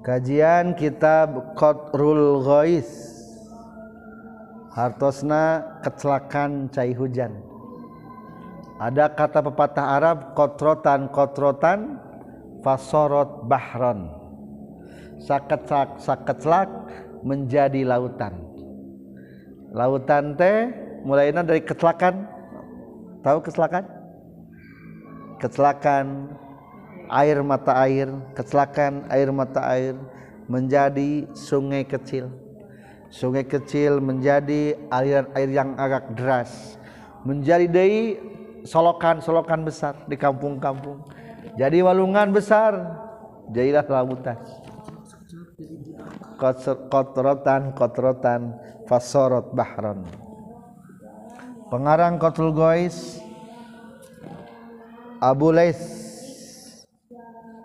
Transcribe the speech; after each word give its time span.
Kajian 0.00 0.72
kitab 0.80 1.52
Qatrul 1.60 2.40
Ghais. 2.40 2.88
Hartosna 4.72 5.60
kecelakaan 5.84 6.72
cai 6.72 6.96
hujan. 6.96 7.36
Ada 8.80 9.12
kata 9.12 9.44
pepatah 9.44 10.00
Arab 10.00 10.32
kotrotan 10.32 11.12
kotrotan 11.12 12.00
fasorot 12.64 13.44
bahron. 13.44 14.08
Saketlak 15.20 16.00
saketlak 16.00 16.72
menjadi 17.20 17.84
lautan. 17.84 18.40
Lautan 19.76 20.32
teh 20.32 20.72
mulainya 21.04 21.44
dari 21.44 21.60
kecelakaan. 21.60 22.24
Tahu 23.20 23.44
kecelakaan? 23.44 23.84
Kecelakaan 25.44 26.32
air 27.10 27.42
mata 27.42 27.74
air 27.82 28.08
kecelakaan 28.38 29.10
air 29.10 29.28
mata 29.34 29.60
air 29.66 29.98
menjadi 30.46 31.26
sungai 31.34 31.82
kecil. 31.82 32.30
Sungai 33.10 33.42
kecil 33.42 33.98
menjadi 33.98 34.78
aliran 34.86 35.26
air 35.34 35.50
yang 35.50 35.74
agak 35.74 36.14
deras 36.14 36.78
menjadi 37.26 37.66
dari 37.66 38.16
solokan-solokan 38.62 39.66
besar 39.66 39.94
di 40.06 40.14
kampung-kampung. 40.14 41.02
Jadi 41.58 41.82
walungan 41.82 42.30
besar 42.30 42.72
jadilah 43.50 43.82
lautan 43.90 44.38
kotrotan 46.88 47.76
kotrotan 47.76 48.56
fasorot 48.88 49.52
bahron. 49.52 50.06
Pengarang 51.68 52.18
Qatul 52.18 52.50
Gois 52.50 53.20
Abu 55.20 55.52
Lais 55.54 56.09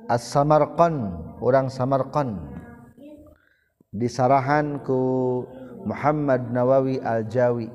as-samarqan 0.05 1.13
orang 1.41 1.69
samarqan 1.69 2.37
disarahan 3.95 4.83
ku 4.83 5.43
Muhammad 5.87 6.51
Nawawi 6.51 6.99
Al-Jawi. 6.99 7.71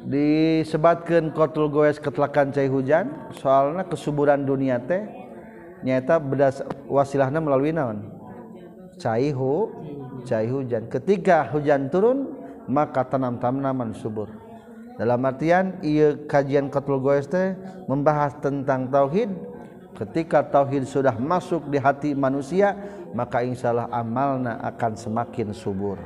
Disebatkan 0.00 1.36
kotul 1.36 1.68
goes 1.68 2.00
ketelakan 2.00 2.48
cai 2.56 2.72
hujan 2.72 3.28
soalnya 3.36 3.84
kesuburan 3.84 4.48
dunia 4.48 4.80
teh 4.80 5.04
nyata 5.84 6.16
bedas 6.16 6.64
wasilahna 6.88 7.36
melalui 7.36 7.76
naon? 7.76 8.08
Cai 8.96 9.28
hu 9.28 9.68
cai 10.24 10.48
hujan. 10.48 10.88
Ketika 10.88 11.52
hujan 11.52 11.92
turun 11.92 12.32
maka 12.64 13.04
tanam-tanaman 13.04 13.92
subur. 13.92 14.32
Dalam 14.96 15.20
artian 15.28 15.76
iya 15.84 16.16
kajian 16.16 16.72
kotul 16.72 17.04
goes 17.04 17.28
teh 17.28 17.52
membahas 17.84 18.40
tentang 18.40 18.88
tauhid 18.88 19.28
ketika 20.00 20.40
tauhid 20.40 20.88
sudah 20.88 21.12
masuk 21.20 21.68
di 21.68 21.76
hati 21.76 22.16
manusia 22.16 22.72
maka 23.12 23.44
insyaallah 23.44 23.92
amalna 23.92 24.56
akan 24.64 24.96
semakin 24.96 25.52
subur. 25.52 26.00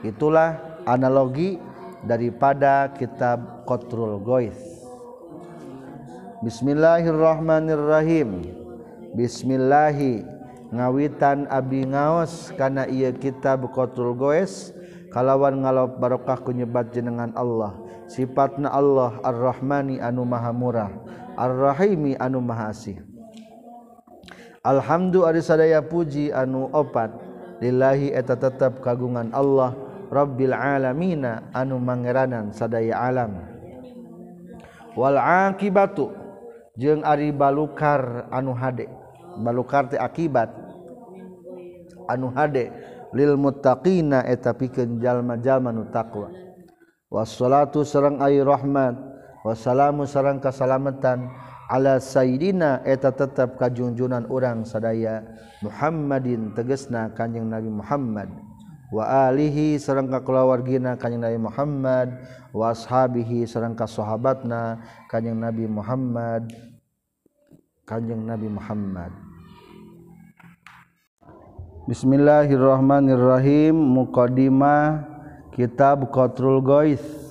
Itulah 0.00 0.80
analogi 0.88 1.60
daripada 2.04 2.92
kitab 2.92 3.64
Qatrul 3.64 4.20
Gois 4.20 4.52
Bismillahirrahmanirrahim. 6.44 8.52
Bismillahi 9.16 10.24
ngawitan 10.72 11.48
abdi 11.48 11.88
ngaos 11.88 12.52
karena 12.56 12.88
ia 12.88 13.12
kitab 13.12 13.68
Qatrul 13.72 14.16
Gois 14.16 14.72
kalawan 15.12 15.60
ngalop 15.60 16.00
barokah 16.00 16.40
kunyebat 16.40 16.92
jenengan 16.92 17.32
Allah. 17.36 17.74
Sifatna 18.04 18.68
Allah 18.68 19.16
Ar-Rahmani 19.24 19.96
anu 20.04 20.28
maha 20.28 20.52
murah 20.52 20.92
Ar-rahimi 21.34 22.16
anu 22.16 22.40
mahasih. 22.40 23.02
Alhamdulillah 24.64 25.36
ari 25.36 25.42
sadaya 25.44 25.80
puji 25.84 26.32
anu 26.32 26.72
opat. 26.72 27.12
Lillahi 27.60 28.10
eta 28.16 28.34
tetap 28.34 28.82
kagungan 28.82 29.30
Allah 29.30 29.76
Rabbil 30.14 30.54
alamina 30.54 31.50
anu 31.50 31.82
mangeranan 31.82 32.54
sadaya 32.54 33.02
alam. 33.02 33.34
Wal 34.94 35.18
akibatu 35.18 36.14
jeung 36.78 37.02
ari 37.02 37.34
balukar 37.34 38.30
anu 38.30 38.54
hade. 38.54 38.86
Balukar 39.42 39.90
teh 39.90 39.98
akibat. 39.98 40.54
Anu 42.06 42.30
hade. 42.30 42.70
Lil 43.14 43.38
muttaqina 43.38 44.26
eta 44.26 44.54
pikeun 44.54 44.98
jalma-jalma 45.02 45.70
nu 45.70 45.86
taqwa. 45.90 46.30
Wassalatu 47.10 47.82
sareng 47.82 48.22
ai 48.22 48.38
rahmat. 48.42 48.94
wassalamu 49.44 50.08
sarang 50.08 50.40
kesalamatan 50.40 51.28
ala 51.68 52.00
Sayyidina 52.00 52.80
eta 52.88 53.12
tetap 53.12 53.60
kajungjunan 53.60 54.26
orang 54.32 54.64
sadaya 54.64 55.20
Muhammadin 55.60 56.56
tegesna 56.56 57.12
kanjeng 57.12 57.48
Nabi 57.48 57.68
Muhammad. 57.68 58.32
Wa 58.92 59.28
alihi 59.28 59.80
sareng 59.80 60.08
ka 60.08 60.24
kulawargina 60.24 60.96
kanjeng 60.96 61.24
Nabi 61.24 61.36
Muhammad 61.40 62.08
wa 62.56 62.72
ashabihi 62.72 63.44
sareng 63.44 63.76
ka 63.76 63.84
sahabatna 63.84 64.80
kanjeng 65.12 65.36
Nabi 65.36 65.68
Muhammad. 65.68 66.48
Kanjeng 67.84 68.24
Nabi 68.24 68.48
Muhammad. 68.48 69.12
Bismillahirrahmanirrahim. 71.84 73.76
Muqaddimah 73.76 75.04
Kitab 75.52 76.08
Qatrul 76.08 76.64
Ghaiz. 76.64 77.23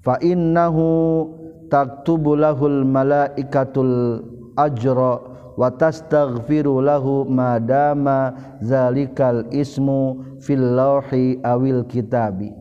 fa 0.02 0.18
innahu 0.26 1.30
taktubu 1.70 2.34
lahul 2.34 2.82
malaikatul 2.82 4.26
ajra 4.58 5.37
wa 5.58 5.74
tastaghfiru 5.74 6.78
lahu 6.80 7.26
madama 7.26 8.38
zalikal 8.62 9.50
ismu 9.50 10.38
fil 10.38 10.62
lauhi 10.62 11.42
awil 11.42 11.82
kitabi 11.90 12.54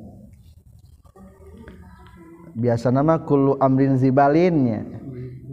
biasa 2.56 2.88
nama 2.88 3.20
kulu 3.20 3.60
amrin 3.60 4.00
zibalinnya 4.00 4.96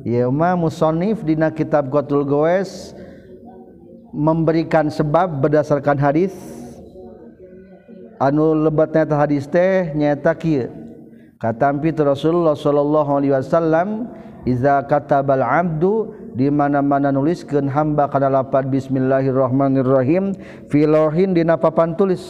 Yema 0.03 0.59
musonif 0.59 1.23
dina 1.23 1.47
kitab 1.47 1.87
Qatul 1.87 2.27
Goes 2.27 2.91
memberikan 4.11 4.91
sebab 4.91 5.39
berdasarkan 5.39 5.95
hadis. 5.95 6.35
Anu 8.19 8.51
lebatnya 8.51 9.07
hadis 9.15 9.47
teh 9.47 9.95
nyata 9.95 10.35
kieu. 10.35 10.67
Katampi 11.39 11.95
Rasulullah 11.95 12.55
sallallahu 12.55 13.09
alaihi 13.19 13.35
wasallam 13.35 14.11
iza 14.43 14.83
katabal 14.87 15.43
abdu 15.43 16.11
di 16.33 16.49
mana-mana 16.49 17.13
nuliskeun 17.13 17.69
hamba 17.69 18.09
kana 18.09 18.29
lapad 18.29 18.67
bismillahirrahmanirrahim. 18.73 20.33
Fi 20.67 20.89
lauhin 20.89 21.37
dina 21.37 21.57
papan 21.57 21.93
tulis. 21.93 22.21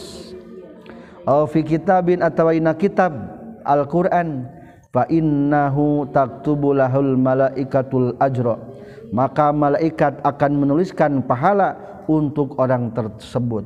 Au 1.24 1.48
fi 1.48 1.64
kitabin 1.64 2.20
atawa 2.20 2.52
ina 2.52 2.76
kitab 2.76 3.12
Al-Qur'an. 3.64 4.44
Fa 4.92 5.08
innahu 5.08 6.06
taktubulahul 6.12 7.16
malaikatul 7.16 8.14
ajra. 8.20 8.60
Maka 9.10 9.50
malaikat 9.50 10.20
akan 10.20 10.52
menuliskan 10.52 11.24
pahala 11.24 12.04
untuk 12.04 12.60
orang 12.60 12.92
tersebut. 12.92 13.64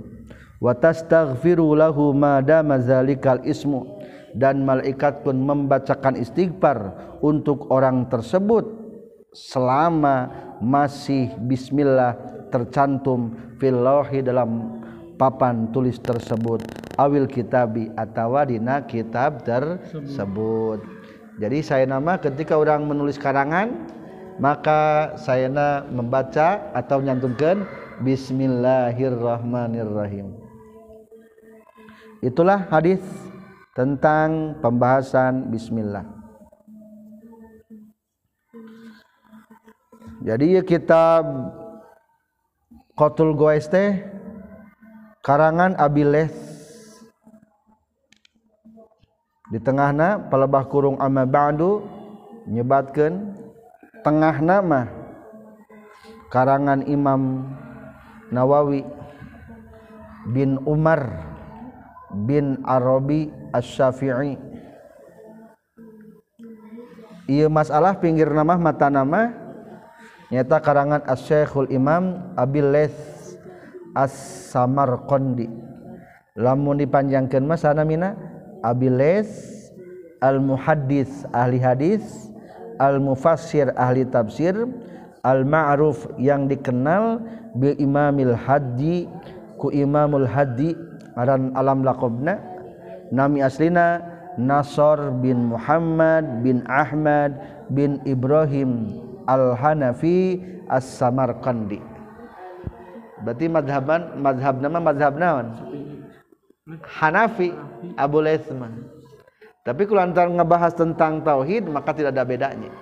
Watastaghfiru 0.63 1.75
lahu 1.75 2.15
madama 2.15 2.79
zalikal 2.79 3.43
ismu. 3.43 3.99
Dan 4.39 4.63
malaikat 4.63 5.27
pun 5.27 5.41
membacakan 5.41 6.15
istighfar 6.15 6.95
untuk 7.25 7.67
orang 7.75 8.07
tersebut 8.07 8.88
selama 9.33 10.29
masih 10.61 11.33
bismillah 11.45 12.17
tercantum 12.49 13.37
fil 13.61 13.77
lauhi 13.77 14.25
dalam 14.25 14.81
papan 15.21 15.69
tulis 15.75 15.99
tersebut. 16.01 16.65
Awil 16.99 17.31
kitabi 17.31 17.95
atau 17.95 18.35
dina 18.43 18.83
kitab 18.83 19.47
tersebut. 19.47 20.83
Jadi 21.39 21.63
saya 21.63 21.87
nama 21.87 22.19
ketika 22.19 22.59
orang 22.59 22.91
menulis 22.91 23.15
karangan 23.15 23.71
maka 24.43 25.15
saya 25.19 25.51
membaca 25.91 26.71
atau 26.75 27.01
nyantumkan 27.03 27.67
Bismillahirrahmanirrahim. 27.99 30.31
Itulah 32.23 32.71
hadis 32.71 33.03
tentang 33.75 34.55
pembahasan 34.59 35.51
Bismillah 35.51 36.18
jadi 40.19 40.67
kitab 40.67 41.25
Qatul 42.99 43.39
Goes 43.39 43.71
teh 43.71 44.03
karangan 45.23 45.79
Abiles 45.79 46.35
di 49.49 49.63
tengahna 49.63 50.19
pelebah 50.27 50.67
kurung 50.67 50.99
amma 50.99 51.23
ba'du 51.23 51.87
nyebatkeun 52.51 53.33
tengah 54.03 54.43
nama 54.43 54.91
karangan 56.29 56.83
Imam 56.85 57.47
Nawawi 58.29 58.85
bin 60.35 60.61
Umar 60.69 61.25
bin 62.27 62.61
Arabi 62.67 63.33
Asy-Syafi'i. 63.55 64.37
Ieu 67.29 67.49
masalah 67.49 67.97
pinggir 67.97 68.29
nama 68.33 68.57
mata 68.57 68.89
nama 68.89 69.48
nyata 70.29 70.61
karangan 70.61 71.03
Asy-Syekhul 71.09 71.73
Imam 71.73 72.35
Abil 72.37 72.69
Laits 72.69 73.37
As-Samarqandi. 73.97 75.49
Lamun 76.39 76.79
dipanjangkeun 76.79 77.45
mah 77.49 77.59
sanamina 77.59 78.15
Abil 78.63 78.95
Al-Muhaddis 80.19 81.27
ahli 81.31 81.59
hadis 81.63 82.03
Al-Mufassir 82.79 83.75
ahli 83.75 84.07
tafsir 84.07 84.55
Al-Ma'ruf 85.23 86.07
yang 86.19 86.47
dikenal 86.47 87.23
bi 87.59 87.75
Imamil 87.79 88.35
Hadji 88.35 89.11
ku 89.59 89.75
Imamul 89.75 90.27
Hadji 90.27 90.79
aran 91.19 91.51
alam 91.59 91.83
laqabna. 91.83 92.39
Nami 93.11 93.43
aslina 93.43 93.99
Nasr 94.39 95.11
bin 95.19 95.51
Muhammad 95.51 96.47
bin 96.47 96.63
Ahmad 96.71 97.35
bin 97.75 97.99
Ibrahim 98.07 99.08
al-Hanafi 99.29 100.41
as-Samarqandi. 100.73 101.85
Berarti 103.21 103.47
madhaban 103.53 104.17
madhab 104.25 104.57
nama 104.65 104.79
madhab 104.81 105.13
naon? 105.21 105.47
Hanafi 106.97 107.53
Abu 108.01 108.25
Laitsman. 108.25 108.89
Tapi 109.69 109.85
kalau 109.85 110.01
antar 110.01 110.33
ngebahas 110.33 110.73
tentang 110.73 111.21
tauhid 111.21 111.69
maka 111.69 111.93
tidak 111.93 112.17
ada 112.17 112.25
bedanya. 112.25 112.73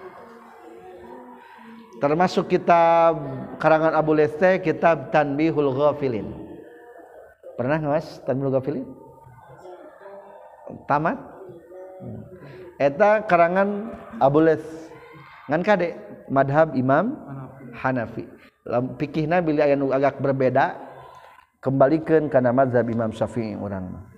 Termasuk 1.98 2.46
kitab 2.52 3.18
karangan 3.58 3.96
Abu 3.96 4.14
Laits 4.14 4.38
kitab 4.62 5.10
Tanbihul 5.10 5.72
Ghafilin. 5.74 6.30
Pernah 7.56 7.80
ngewas 7.80 8.22
Tanbihul 8.22 8.54
Ghafilin? 8.54 8.86
Tamat? 10.86 11.18
Eta 12.76 13.24
karangan 13.24 13.96
Abu 14.20 14.44
Laits. 14.44 14.68
Ngan 15.48 15.62
kade 15.64 16.05
madhab 16.28 16.74
Imam 16.78 17.14
Hanafi. 17.76 18.26
Pikihna 18.98 19.42
bila 19.42 19.66
aya 19.66 19.78
agak 19.78 20.18
berbeda 20.18 20.74
kembalikan 21.62 22.26
karena 22.26 22.50
madhab 22.50 22.86
Imam 22.90 23.14
Syafi'i 23.14 23.54
orang 23.54 23.94
mah 23.94 24.16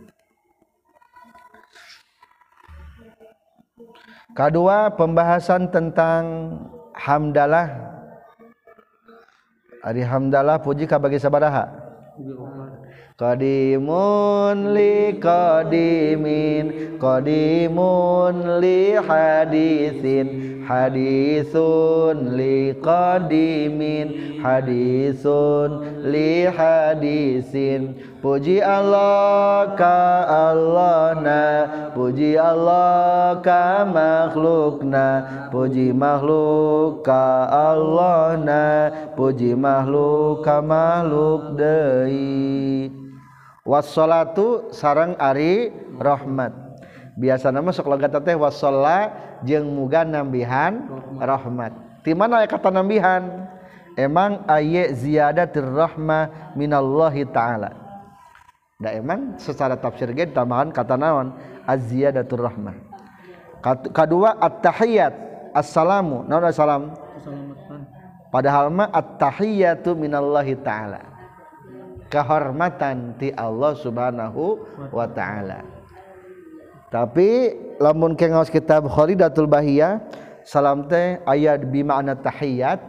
Kedua 4.39 4.95
pembahasan 4.95 5.67
tentang 5.67 6.23
hamdalah. 6.95 7.75
Ari 9.83 10.07
hamdalah 10.07 10.63
puji 10.63 10.87
kabagi 10.87 11.19
sabaraha. 11.19 11.67
Qadimun 13.19 14.79
li 14.79 15.19
qadimin 15.19 16.95
qadimun 17.03 18.63
li 18.63 18.95
hadithin. 18.95 20.48
hadisun 20.69 22.37
li 22.37 22.77
qadimin 22.85 24.39
hadisun 24.45 26.05
li 26.05 26.45
hadisin. 26.45 27.97
Puji 28.19 28.59
Allah 28.59 29.79
ka 29.79 30.27
Allah 30.27 31.15
na 31.23 31.43
Puji 31.95 32.35
Allah 32.35 33.39
ka 33.39 33.87
makhlukna 33.87 35.23
Puji 35.55 35.95
makhluk 35.95 37.07
ka 37.07 37.47
Allah 37.47 38.35
na 38.35 38.91
Puji 39.15 39.55
makhluk 39.55 40.43
ka 40.43 40.59
makhluk 40.59 41.55
deui. 41.55 42.91
Wassalatu 43.63 44.75
sarang 44.75 45.15
ari 45.15 45.71
rahmat. 45.95 46.68
Biasa 47.19 47.51
nama 47.51 47.75
sok 47.75 47.91
logat 47.91 48.15
teh 48.23 48.39
wassalat 48.39 49.43
jeung 49.43 49.67
muga 49.67 50.07
nambihan 50.07 50.87
rahmat. 51.19 51.75
di 52.07 52.15
mana 52.15 52.41
aya 52.41 52.49
kata 52.49 52.71
nambihan? 52.71 53.51
Emang 53.99 54.47
ayat 54.47 54.95
ziyadatir 54.95 55.67
rahmah 55.67 56.55
minallahi 56.55 57.27
taala. 57.35 57.75
Da 58.79 58.95
emang 58.95 59.35
secara 59.43 59.75
tafsir 59.75 60.15
ge 60.15 60.31
tambahan 60.31 60.71
kata 60.71 60.95
naon? 60.95 61.35
Az-ziyadatur 61.67 62.39
rahmah 62.39 62.79
kedua 63.91 64.39
at-tahiyat 64.39 65.15
assalamu. 65.51 66.23
Naon 66.31 66.47
assalam 66.47 66.95
padahal 68.31 68.71
mah 68.71 68.89
at-tahiyatu 68.95 69.99
minallahi 69.99 70.55
taala. 70.63 71.03
Kehormatan 72.09 73.19
ti 73.21 73.35
Allah 73.37 73.77
subhanahu 73.77 74.65
wa 74.95 75.05
ta'ala 75.05 75.78
tapi 76.89 77.53
lamun 77.81 78.17
kengaos 78.17 78.49
kitab 78.49 78.89
Khalidatul 78.89 79.49
Bahiyah 79.49 80.01
salam 80.45 80.89
teh 80.89 81.21
ayat 81.29 81.69
bi 81.69 81.85
makna 81.85 82.17
tahiyat 82.17 82.81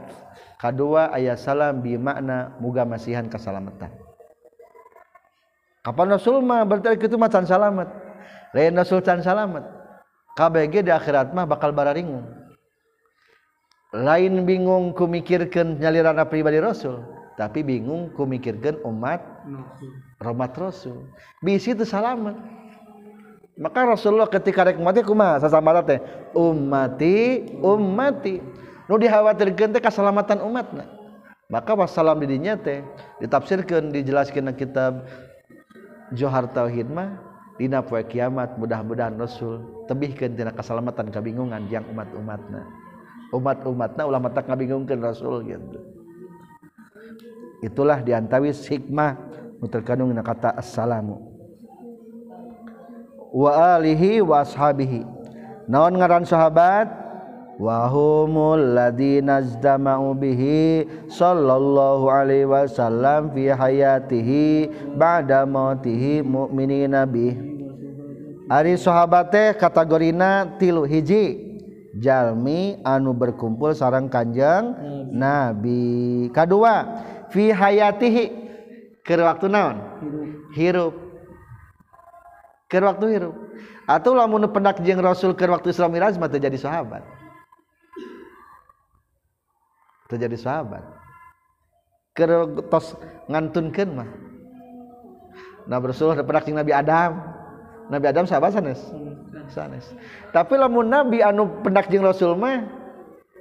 kedua 0.59 1.11
ayat 1.11 1.39
salam 1.39 1.83
bi 1.83 1.99
makna 1.99 2.55
muga 2.63 2.87
masihan 2.87 3.27
keselamatan 3.27 3.91
kapan 5.83 6.07
Rasul 6.15 6.39
mah 6.39 6.63
berarti 6.63 6.95
itu 6.95 7.19
macan 7.19 7.43
salamat 7.43 7.87
lain 8.55 8.73
Rasul 8.79 9.03
can 9.03 9.19
salamat 9.19 9.67
KBG 10.39 10.87
di 10.87 10.91
akhirat 10.95 11.35
mah 11.35 11.43
bakal 11.43 11.75
bararingung 11.75 12.23
lain 13.91 14.47
bingung 14.47 14.95
ku 14.95 15.09
mikirkan 15.09 15.75
nyaliran 15.75 16.15
pribadi 16.31 16.63
Rasul 16.63 17.03
tapi 17.39 17.63
bingung 17.63 18.11
ku 18.11 18.27
mikirkan 18.27 18.83
umat 18.83 19.23
umat 20.19 20.51
Rasul. 20.59 21.07
Bisi 21.39 21.71
itu 21.71 21.87
salamat 21.87 22.35
maka 23.59 23.83
Rasulullah 23.83 24.31
ketika 24.31 24.63
rek 24.63 24.79
mati 24.79 25.03
kumaha 25.03 25.43
sasamara 25.43 25.83
teh 25.83 25.99
ummati 26.31 27.43
ummati. 27.59 28.39
Nu 28.87 28.95
dikhawatirkeun 28.95 29.75
teh 29.75 29.83
keselamatan 29.83 30.39
umatna. 30.39 30.87
Maka 31.51 31.75
wassalam 31.75 32.23
di 32.23 32.39
dinya 32.39 32.55
teh 32.55 32.79
ditafsirkan 33.19 33.91
dijelaskan 33.91 34.55
kitab 34.55 35.03
Johar 36.15 36.47
Tauhid 36.49 36.87
mah 36.87 37.19
dina 37.59 37.83
poe 37.83 37.99
kiamat 38.07 38.55
mudah-mudahan 38.55 39.19
Rasul 39.19 39.59
tebihkeun 39.91 40.39
tina 40.39 40.55
keselamatan 40.55 41.11
kabingungan 41.11 41.67
yang 41.67 41.83
umat-umatna. 41.91 42.63
Umat-umatna 43.35 44.07
ulama 44.07 44.31
tak 44.31 44.47
ngabingungkeun 44.47 45.03
Rasul 45.03 45.43
gitu. 45.45 45.77
Itulah 47.59 47.99
diantawis 47.99 48.63
hikmah 48.71 49.19
nu 49.59 49.67
terkandung 49.67 50.15
kata 50.23 50.55
assalamu. 50.55 51.28
waalihi 53.33 54.21
washabihi 54.21 55.05
naon 55.69 55.95
ngaran 55.95 56.25
sahabat? 56.25 57.09
Wahumul 57.59 58.71
ladina 58.71 59.43
zdama'u 59.43 60.15
bihi 60.15 60.87
sallallahu 61.11 62.07
alaihi 62.07 62.47
wasallam 62.47 63.35
fi 63.35 63.51
hayatihi 63.51 64.71
ba'da 64.95 65.43
mautihi 65.43 66.23
mu'minina 66.23 67.03
bih. 67.03 67.35
Ari 68.47 68.79
sahabat 68.79 69.35
teh 69.35 69.51
kategorina 69.59 70.55
tilu 70.55 70.87
hiji 70.87 71.51
jalmi 71.99 72.79
anu 72.87 73.11
berkumpul 73.11 73.75
sarang 73.75 74.07
kanjeng 74.07 74.79
nabi, 75.11 76.31
nabi. 76.31 76.31
kadua 76.31 76.75
fi 77.27 77.51
hayatihi 77.51 78.23
keur 79.03 79.27
waktu 79.27 79.51
naon? 79.51 79.83
Hirup. 80.55 81.08
ke 82.69 82.77
waktu 82.77 83.05
hirup 83.17 83.35
atau 83.89 84.13
lamun 84.13 84.45
pendak 84.53 84.77
jeung 84.85 85.01
Rasul 85.01 85.33
ke 85.33 85.49
waktu 85.49 85.73
Isra 85.73 85.89
Miraj 85.89 86.21
mah 86.21 86.29
jadi 86.29 86.53
sahabat. 86.53 87.01
Terjadi 90.05 90.37
sahabat. 90.37 90.85
Ke 92.13 92.25
tos 92.69 92.93
ngantunkeun 93.25 93.89
mah. 93.97 94.09
Nah 95.65 95.81
Rasulullah 95.81 96.21
pendak 96.21 96.45
jeung 96.45 96.61
Nabi 96.61 96.69
Adam. 96.69 97.17
Nabi 97.89 98.05
Adam 98.05 98.29
sahabat 98.29 98.53
sanes? 98.53 98.77
Sanes. 99.49 99.89
Tapi 100.29 100.53
lamun 100.53 100.85
Nabi 100.85 101.25
anu 101.25 101.49
pendak 101.65 101.89
jeung 101.89 102.05
Rasul 102.05 102.37
mah 102.37 102.69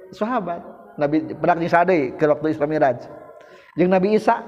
sahabat. 0.09 0.65
Nabi 0.97 1.21
pendak 1.37 1.61
jeung 1.61 1.73
sadai 1.73 2.17
ke 2.17 2.25
waktu 2.25 2.57
Isra 2.57 2.65
Miraj. 2.65 3.05
Jeung 3.77 3.93
Nabi 3.93 4.17
Isa. 4.17 4.41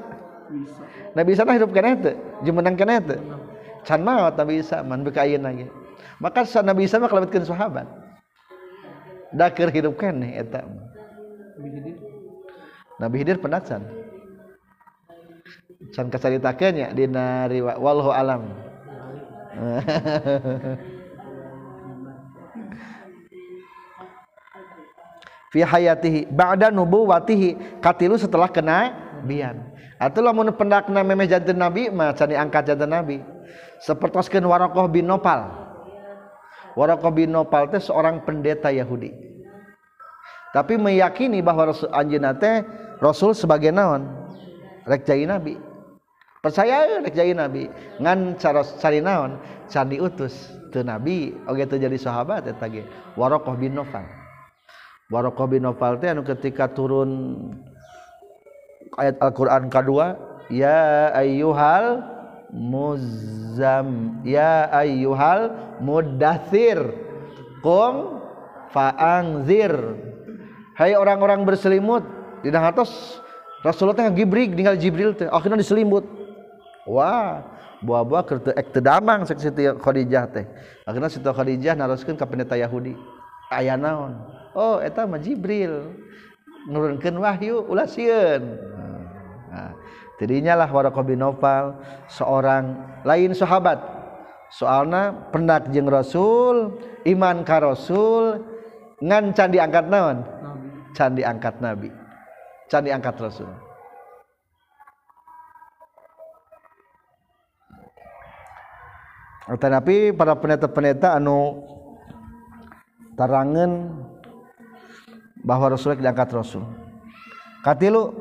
Nabi 1.14 1.38
Isa 1.38 1.46
mah 1.46 1.54
hidup 1.54 1.70
kana 1.70 1.94
teu? 2.02 2.18
Jeung 2.42 2.58
menang 2.58 2.74
kana 2.74 2.98
teu? 2.98 3.22
Can 3.88 4.02
maot 4.06 4.38
Nabi 4.38 4.62
Isa 4.62 4.86
man 4.86 5.02
beuka 5.06 5.26
ayeuna 5.26 5.52
ge 5.54 5.68
maka 6.22 6.46
Nabi 6.62 6.86
Isa 6.86 7.02
mah 7.02 7.10
kalebetkeun 7.10 7.50
sahabat. 7.50 7.90
Da 9.34 9.50
keur 9.50 9.74
hidup 9.74 9.98
keneh 9.98 10.38
eta 10.38 10.62
Nabi 13.02 13.26
Khidir 13.26 13.42
pendak 13.42 13.66
can. 13.66 13.82
Kacaritakeun 15.92 16.74
nya 16.78 16.94
dina 16.94 17.50
riwayat 17.50 17.82
wallahu 17.82 18.14
alam. 18.14 18.54
Fi 25.52 25.60
hayatihi 25.68 26.32
ba'da 26.32 26.72
nubuwatihi 26.72 27.82
katilu 27.84 28.16
setelah 28.16 28.48
kena 28.48 28.94
bian. 29.26 29.60
Atau 30.00 30.24
lamun 30.24 30.54
pendakna 30.56 31.04
memeh 31.04 31.28
janten 31.28 31.60
nabi 31.60 31.92
mah 31.92 32.16
can 32.16 32.32
diangkat 32.32 32.72
janten 32.72 32.88
nabi 32.88 33.20
sapertoskeun 33.82 34.46
Warokoh 34.46 34.88
bin 34.92 35.10
Nopal. 35.10 35.50
Warokoh 36.78 37.12
bin 37.12 37.34
Nopal 37.34 37.68
teh 37.72 37.82
seorang 37.82 38.24
pendeta 38.24 38.70
Yahudi. 38.72 39.12
Tapi 40.52 40.76
meyakini 40.76 41.40
bahwa 41.40 41.72
Rasul 41.72 41.88
anjeunna 41.96 42.36
teh 42.36 42.64
Rasul 43.00 43.32
sebagai 43.32 43.72
naon? 43.72 44.04
Rek 44.84 45.08
jadi 45.08 45.24
nabi. 45.24 45.56
Percaya 46.44 47.00
rek 47.00 47.16
jadi 47.16 47.32
nabi. 47.32 47.72
Ngan 48.02 48.36
cara 48.36 48.64
cari 48.64 49.00
naon? 49.00 49.40
Can 49.72 49.88
diutus. 49.88 50.52
Teu 50.72 50.88
nabi 50.88 51.36
oge 51.48 51.68
teu 51.68 51.80
jadi 51.80 51.96
sahabat 51.96 52.48
eta 52.48 52.68
ge. 52.68 52.84
Warokoh 53.16 53.56
bin 53.56 53.76
Nopal. 53.76 54.04
Warokoh 55.12 55.52
bin 55.52 55.68
Nofal 55.68 56.00
teh 56.00 56.08
anu 56.08 56.24
ketika 56.24 56.72
turun 56.72 57.36
ayat 58.96 59.20
Al-Qur'an 59.20 59.68
kedua 59.68 60.16
ya 60.48 61.12
ayyuhal 61.12 62.00
muzam 62.52 64.20
ya 64.28 64.68
ayyuhal 64.70 65.56
mudathir. 65.80 66.80
Kum 67.62 68.22
faangzir 68.74 69.72
hai 70.80 70.98
orang-orang 70.98 71.46
berselimut 71.46 72.02
di 72.42 72.50
atas 72.50 73.22
Rasulullah 73.62 74.02
teh 74.02 74.10
gibrig 74.18 74.58
tinggal 74.58 74.74
Jibril 74.74 75.14
teh 75.14 75.30
akhirnya 75.30 75.62
diselimut. 75.62 76.04
Wah 76.90 77.46
buah-buah 77.86 78.24
kertu 78.26 78.50
ek 78.58 78.74
tedamang 78.74 79.26
sek 79.30 79.38
Siti 79.38 79.70
Khadijah 79.70 80.26
teh. 80.34 80.46
Akhirnya 80.90 81.14
Siti 81.14 81.30
Khadijah 81.30 81.78
naroskeun 81.78 82.18
ka 82.18 82.26
pendeta 82.26 82.58
Yahudi. 82.58 82.98
Aya 83.54 83.78
naon? 83.78 84.18
Oh 84.58 84.82
eta 84.82 85.06
mah 85.06 85.22
Jibril. 85.22 85.94
Nurunkeun 86.66 87.22
wahyu 87.22 87.62
ulah 87.70 87.86
sieun. 87.86 88.58
Tidinyalah 90.22 90.70
Warqa 90.70 91.02
bin 91.02 91.18
Nawfal 91.18 91.82
seorang 92.06 92.78
lain 93.02 93.34
sahabat. 93.34 93.82
Soalna 94.54 95.18
pendak 95.34 95.74
jeung 95.74 95.90
Rasul, 95.90 96.78
iman 97.10 97.42
ka 97.42 97.58
Rasul, 97.58 98.38
ngan 99.02 99.34
can 99.34 99.50
diangkat 99.50 99.90
naon? 99.90 100.22
Can 100.94 101.18
diangkat 101.18 101.58
Nabi. 101.58 101.90
Can 102.70 102.86
diangkat 102.86 103.18
Rasul. 103.18 103.50
Tetapi 109.50 110.14
para 110.14 110.38
pendeta-pendeta 110.38 111.18
anu 111.18 111.66
tarangan 113.18 113.90
bahwa 115.42 115.74
Rasul 115.74 115.98
diangkat 115.98 116.30
Rasul. 116.30 116.62
Katilu 117.66 118.14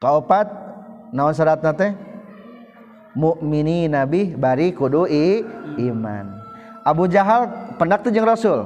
kaopat 0.00 0.48
naon 1.12 1.36
syaratna 1.36 1.76
teh? 1.76 1.92
Mukmini 3.12 3.86
nabi 3.86 4.32
bari 4.32 4.72
kudu 4.72 5.04
i, 5.06 5.44
iman. 5.76 6.40
Abu 6.82 7.04
Jahal 7.06 7.46
pendak 7.76 8.02
teh 8.02 8.10
jeung 8.10 8.26
Rasul? 8.26 8.64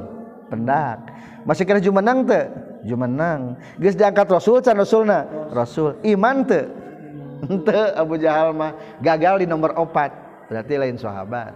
Pendak. 0.48 1.10
Masih 1.42 1.66
kira 1.66 1.82
jumenang 1.82 2.24
teh? 2.24 2.46
Jumenang 2.86 3.58
geus 3.80 3.98
diangkat 3.98 4.30
Rasul 4.30 4.62
can 4.62 4.78
Rasulna? 4.78 5.26
Rasul. 5.50 5.98
Iman 6.06 6.46
teh? 6.46 6.64
Teu 7.66 7.84
Abu 7.98 8.14
Jahal 8.16 8.54
mah 8.54 8.72
gagal 9.02 9.42
di 9.42 9.46
nomor 9.50 9.74
opat. 9.74 10.14
Berarti 10.46 10.78
lain 10.78 10.96
sahabat. 10.96 11.52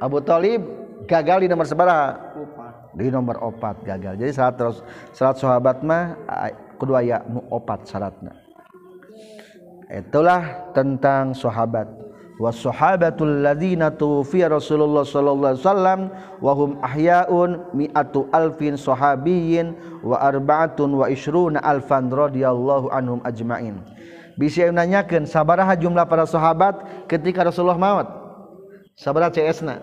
Abu 0.00 0.22
Talib 0.24 0.64
gagal 1.04 1.44
di 1.44 1.48
nomor 1.50 1.68
sabaraha 1.68 2.16
di 2.94 3.10
nomor 3.10 3.36
opat 3.42 3.82
gagal. 3.84 4.16
Jadi 4.16 4.32
salat 4.32 4.54
terus 4.56 4.78
salat 5.12 5.36
sahabat 5.38 5.82
mah 5.84 6.16
kedua 6.80 7.04
ya 7.04 7.20
nu 7.28 7.44
opat 7.52 7.84
syaratna 7.84 8.50
itulah 9.90 10.70
tentang 10.70 11.34
sahabat. 11.34 11.90
Was 12.40 12.56
sahabatul 12.56 13.44
ladzina 13.44 13.92
tuwfiya 13.92 14.48
Rasulullah 14.48 15.04
sallallahu 15.04 15.52
alaihi 15.52 15.60
wasallam 15.60 16.00
wa 16.40 16.52
hum 16.56 16.80
ahyaun 16.80 17.68
mi'atu 17.76 18.32
alfin 18.32 18.80
sahabiyyin 18.80 19.76
wa 20.00 20.16
arba'atun 20.16 20.88
wa 20.88 21.04
isyruna 21.12 21.60
alfan 21.60 22.08
radhiyallahu 22.08 22.88
anhum 22.88 23.20
ajmain. 23.28 23.76
Bisa 24.40 24.72
nanyakeun 24.72 25.28
sabaraha 25.28 25.76
jumlah 25.76 26.08
para 26.08 26.24
sahabat 26.24 26.80
ketika 27.12 27.44
Rasulullah 27.44 27.76
maut? 27.76 28.08
Sabaraha 28.96 29.36
CS-na 29.36 29.76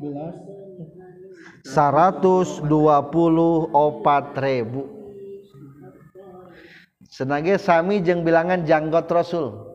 11 0.00 0.49
na 1.64 2.12
124.000 2.12 2.64
senaga 7.10 7.54
Sami 7.60 8.00
jeng 8.00 8.24
bilangan 8.24 8.64
janggot 8.64 9.04
rasul. 9.12 9.68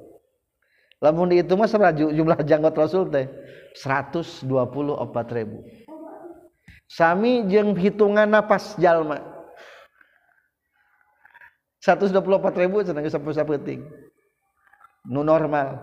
Lamun 1.04 1.30
itu 1.36 1.54
mas 1.54 1.76
jumlah 1.76 2.42
janggot 2.48 2.74
rasul 2.74 3.06
teh? 3.12 3.28
124.000 3.78 4.48
Sami 6.90 7.44
jeng 7.52 7.76
hitungan 7.78 8.30
napas 8.30 8.74
jalma. 8.82 9.22
124.000 11.84 12.90
senaga 12.90 13.10
sapu 13.14 13.30
sapeting 13.30 13.86
nu 15.06 15.22
normal. 15.22 15.78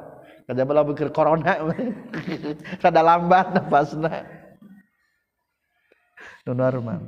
Kada 0.50 0.66
bala 0.66 0.82
corona. 1.14 1.62
Rada 2.82 3.02
lambat 3.06 3.54
napasna 3.54 4.42
nu 6.47 6.53
normal. 6.55 7.01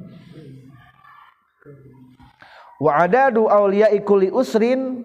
Wa 2.78 3.06
adadu 3.06 3.46
auliya 3.50 3.90
ikuli 3.94 4.30
usrin. 4.30 5.02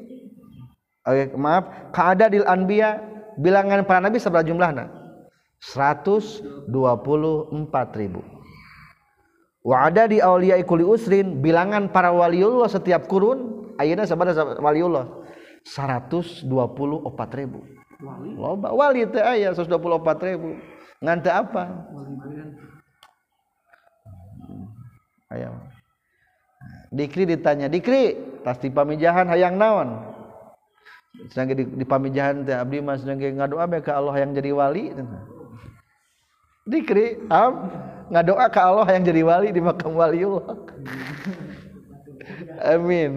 Okay, 1.06 1.34
maaf. 1.34 1.94
Kaadadil 1.96 2.46
anbiya 2.46 3.02
bilangan 3.40 3.88
para 3.88 4.04
nabi 4.04 4.22
seberapa 4.22 4.46
jumlahna 4.46 4.92
124 5.64 6.70
ribu. 7.98 8.22
Wa 9.66 9.90
adadi 9.90 10.22
auliya 10.22 10.62
ikuli 10.62 10.86
usrin 10.86 11.42
bilangan 11.42 11.90
para 11.90 12.14
waliullah 12.14 12.70
setiap 12.70 13.10
kurun 13.10 13.74
ayeuna 13.82 14.06
sabaraha 14.06 14.60
waliullah? 14.62 15.06
124 15.66 16.48
ribu. 17.36 17.60
Loba 18.40 18.72
wali 18.72 19.04
teh 19.10 19.20
aya 19.20 19.52
124 19.52 20.30
ribu. 20.30 20.56
Ngante 21.00 21.32
apa 21.32 21.88
ayo 25.30 25.54
dikri 26.90 27.24
ditanya 27.30 27.70
dikri 27.70 28.18
pasti 28.42 28.70
pamijahan 28.74 29.30
hayang 29.30 29.56
naon? 29.58 29.90
Sedang 31.30 31.52
di, 31.52 31.66
di 31.66 31.86
pamijahan 31.86 32.46
teh 32.46 32.56
abdi 32.56 32.80
mas 32.80 33.02
sedang 33.02 33.20
ngadoa 33.20 33.66
be 33.66 33.82
ka 33.82 33.98
Allah 33.98 34.16
yang 34.22 34.32
jadi 34.34 34.52
wali. 34.54 34.94
Dikri 36.70 37.18
am 37.34 37.70
ngadoa 38.14 38.46
ka 38.54 38.62
Allah 38.70 38.88
yang 38.94 39.04
jadi 39.06 39.22
wali 39.26 39.50
di 39.50 39.62
makam 39.62 39.98
waliullah. 39.98 40.54
Amin. 42.74 43.12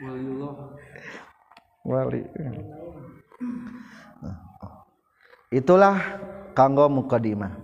Waliullah. 0.00 0.54
Wali. 1.84 2.22
Itulah 5.54 5.96
kanggo 6.52 6.88
muqaddimah 6.92 7.63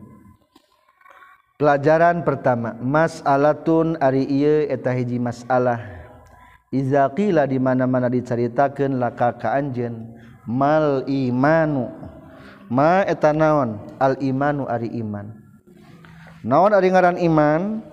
pelajaran 1.61 2.25
pertama 2.25 2.73
masalatun 2.81 4.00
ari 4.00 4.25
ieu 4.25 4.64
eta 4.73 4.97
hiji 4.97 5.21
masalah. 5.21 6.00
Iza 6.73 7.05
qila 7.12 7.45
di 7.45 7.61
mana-mana 7.61 8.09
diceritakeun 8.09 8.97
laka 8.97 9.37
ka 9.37 9.52
anjeun 9.61 10.17
mal 10.49 11.05
imanu. 11.05 11.93
Ma 12.73 13.05
eta 13.05 13.37
naon? 13.37 13.76
Al 14.00 14.17
imanu 14.25 14.64
ari 14.64 14.88
iman. 15.05 15.37
Naon 16.40 16.73
ari 16.73 16.88
ngaran 16.88 17.21
iman? 17.21 17.85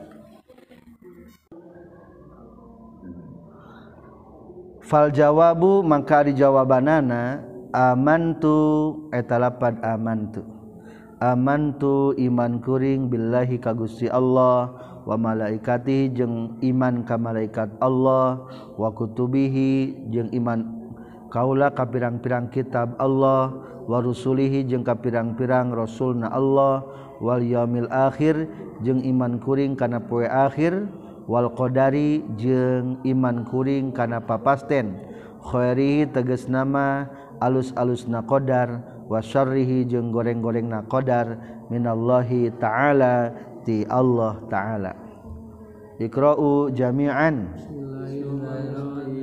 Fal 4.87 5.11
jawabu 5.11 5.83
mangka 5.83 6.23
di 6.23 6.31
jawabanana 6.39 7.43
amantu 7.75 9.09
eta 9.11 9.35
lapad 9.35 9.83
amantu. 9.83 10.56
amantu 11.17 12.13
iman 12.17 12.61
kuring 12.61 13.09
Billahi 13.09 13.57
kagusti 13.57 14.05
Allah 14.09 14.69
wa 15.07 15.15
malaikati 15.17 16.13
jeung 16.13 16.59
iman 16.61 17.01
ka 17.07 17.17
malaikat 17.17 17.73
Allah 17.81 18.45
wa 18.77 18.89
kutubihi 18.93 20.07
jeung 20.13 20.29
iman 20.35 20.91
kaula 21.33 21.73
ka 21.73 21.87
pirang-pirang 21.89 22.51
kitab 22.53 22.93
Allah 23.01 23.55
wa 23.87 23.97
rusulihi 24.03 24.67
jeung 24.67 24.83
ka 24.83 24.99
pirang-pirang 24.99 25.73
rasulna 25.73 26.29
Allah 26.29 26.85
wal 27.17 27.41
yaumil 27.41 27.89
akhir 27.89 28.45
jeung 28.85 29.01
iman 29.01 29.41
kuring 29.41 29.73
kana 29.73 30.03
poe 30.03 30.27
akhir 30.27 30.85
wal 31.25 31.49
qadari 31.55 32.21
jeung 32.37 33.01
iman 33.03 33.47
kuring 33.47 33.89
kana 33.95 34.21
papasten. 34.21 34.95
Khairihi 35.47 36.11
tegas 36.11 36.51
nama 36.51 37.07
alus-alus 37.39 38.03
na 38.11 38.19
qadar 38.19 38.83
wasyarrihi 39.07 39.87
jeung 39.87 40.11
goreng-goreng 40.11 40.67
na 40.67 40.83
qadar 40.85 41.39
minallahi 41.71 42.51
ta'ala 42.59 43.31
ti 43.63 43.83
Allah 43.87 44.39
ta'ala. 44.47 44.93
Iqra'u 45.97 46.69
jami'an. 46.71 47.57
Bismillahirrahmanirrahim 47.57 49.16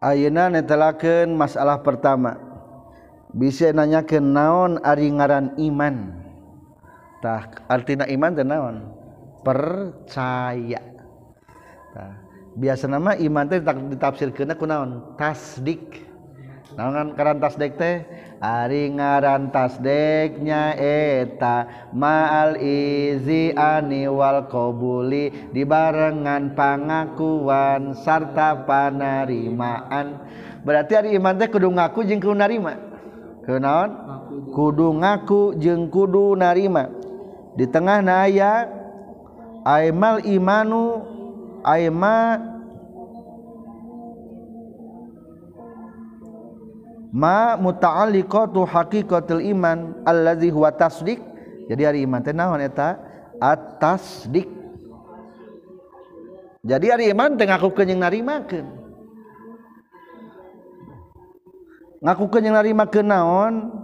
Ayeuna 0.00 0.48
netelakeun 0.48 1.36
masalah 1.36 1.84
pertama. 1.84 2.40
Bisa 3.30 3.68
nanyakeun 3.70 4.32
naon 4.32 4.72
ari 4.80 5.12
ngaran 5.12 5.54
iman. 5.60 6.16
Tah 7.20 7.52
artina 7.68 8.08
iman 8.08 8.32
teh 8.32 8.42
naon? 8.42 8.76
Percaya. 9.44 10.80
Tah 11.92 12.16
biasa 12.56 12.88
nama 12.88 13.12
iman 13.14 13.44
teh 13.46 13.60
ditafsirkeun 13.62 14.56
ku 14.56 14.64
naon 14.64 15.14
Tasdik. 15.20 16.09
naongan 16.76 17.14
karantas 17.18 17.54
dek 17.58 17.74
teh? 17.78 17.96
Ari 18.40 18.88
ngarantas 18.96 19.76
deknya 19.84 20.72
eta. 20.80 21.88
Ma'al 21.92 22.56
izi 22.56 23.52
ani 23.52 24.08
wal 24.08 24.48
qabuli 24.48 25.52
dibarengan 25.52 26.56
pangakuan 26.56 27.92
sarta 28.00 28.64
panarimaan. 28.64 30.24
Berarti 30.64 30.92
ari 30.96 31.08
iman 31.20 31.36
teh 31.36 31.52
kudu 31.52 31.68
ngaku 31.68 32.00
jeung 32.08 32.20
kudu 32.20 32.36
narima? 32.36 32.74
Kenaon 33.44 33.90
kudu 34.56 34.88
ngaku 34.96 35.60
jeung 35.60 35.92
kudu 35.92 36.32
narima. 36.32 36.88
Di 37.60 37.68
tengah 37.68 38.00
na 38.00 38.24
aya 38.24 38.72
aimal 39.68 40.24
imanu 40.24 41.04
aima 41.60 42.40
ma 47.10 47.58
muta'alliqatu 47.58 48.66
haqiqatul 48.66 49.42
iman 49.50 50.02
allazi 50.06 50.50
huwa 50.50 50.70
tasdiq. 50.74 51.18
Jadi 51.70 51.82
hari 51.86 51.98
iman 52.02 52.22
teh 52.22 52.34
naon 52.34 52.58
eta? 52.62 52.98
At-tasdiq. 53.38 54.48
Jadi 56.66 56.86
hari 56.90 57.04
iman 57.14 57.38
teh 57.38 57.46
ngakukeun 57.46 57.88
jeung 57.90 58.02
narimakeun. 58.02 58.66
Ngakukeun 62.00 62.48
yang 62.48 62.56
narima 62.56 62.88
kenaon 62.88 63.76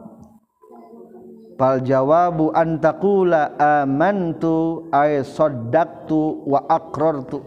pal 1.61 1.85
jawabu 1.85 2.49
antakula 2.57 3.53
amantu 3.61 4.89
ay 4.89 5.21
saddaqtu 5.21 6.49
wa 6.49 6.65
aqrartu. 6.65 7.45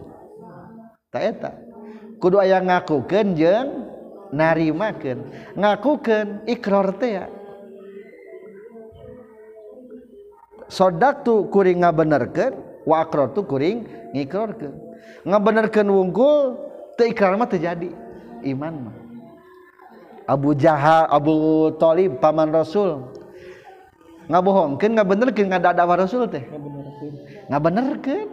Ta 1.10 1.18
eta. 1.26 1.50
Kudu 2.22 2.38
aya 2.38 2.62
ngakukeun 2.62 3.34
jeung 3.34 3.68
narimakeun 4.30 5.26
ngakukeun 5.58 6.46
ikrar 6.46 6.94
teh 6.98 7.18
ya. 7.18 7.26
sodaktu 10.70 11.50
kuring 11.50 11.82
ngabenerkeun 11.82 12.54
wa 12.86 13.02
tu 13.06 13.42
kuring 13.42 13.86
ngikrarkeun 14.14 14.74
ngabenerkeun 15.26 15.88
wungkul 15.90 16.56
teu 16.94 17.10
ikrar 17.10 17.34
mah 17.36 17.48
terjadi 17.50 17.90
iman 18.46 18.88
mah. 18.88 18.96
Abu 20.30 20.54
Jahal 20.54 21.10
Abu 21.10 21.34
Talib, 21.82 22.22
paman 22.22 22.54
Rasul 22.54 23.02
ngabohongkeun 24.30 24.94
ngabenerkeun 24.94 25.50
ngadadawa 25.50 26.06
Rasul 26.06 26.30
teh. 26.30 26.46
Ngabenerkeun. 27.50 28.28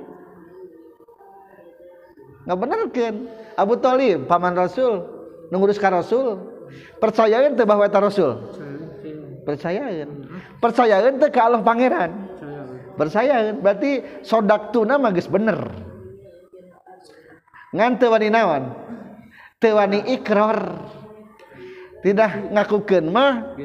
Ngabenerkeun. 2.46 3.16
Abu 3.58 3.74
Talib 3.82 4.30
paman 4.30 4.54
Rasul 4.54 5.17
ngurus 5.52 5.80
ka 5.80 5.92
Rasul. 5.92 6.38
Percayaan 7.00 7.56
teh 7.56 7.66
bahwa 7.68 7.88
eta 7.88 8.02
Rasul. 8.02 8.38
Percayaan 9.48 10.28
percayaan 10.60 11.20
teh 11.22 11.30
ke 11.32 11.40
Allah 11.40 11.64
pangeran. 11.64 12.12
Percayaan 12.98 13.62
berarti 13.62 14.04
sodak 14.26 14.74
tuna 14.74 14.98
magis 14.98 15.30
bener. 15.30 15.60
Ngan 17.72 18.02
teu 18.02 18.10
wani 18.12 18.28
naon? 18.34 18.74
Teu 19.62 19.78
wani 19.78 20.02
ikrar 20.12 20.88
tidak 22.02 22.52
ngakukeun 22.52 23.06
mah 23.10 23.56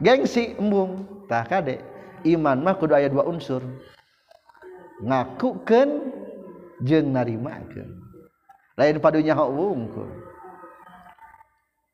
gengsi 0.00 0.56
embung. 0.56 1.06
Tah 1.28 1.44
kade 1.44 1.82
iman 2.24 2.58
mah 2.62 2.74
kudu 2.78 2.96
aya 2.96 3.10
dua 3.10 3.26
unsur. 3.26 3.60
Ngakukeun 5.02 5.90
jeung 6.82 7.10
narimakeun 7.10 7.98
lain 8.78 8.96
padunya 9.02 9.34
hok 9.34 9.50
wungkul 9.50 10.06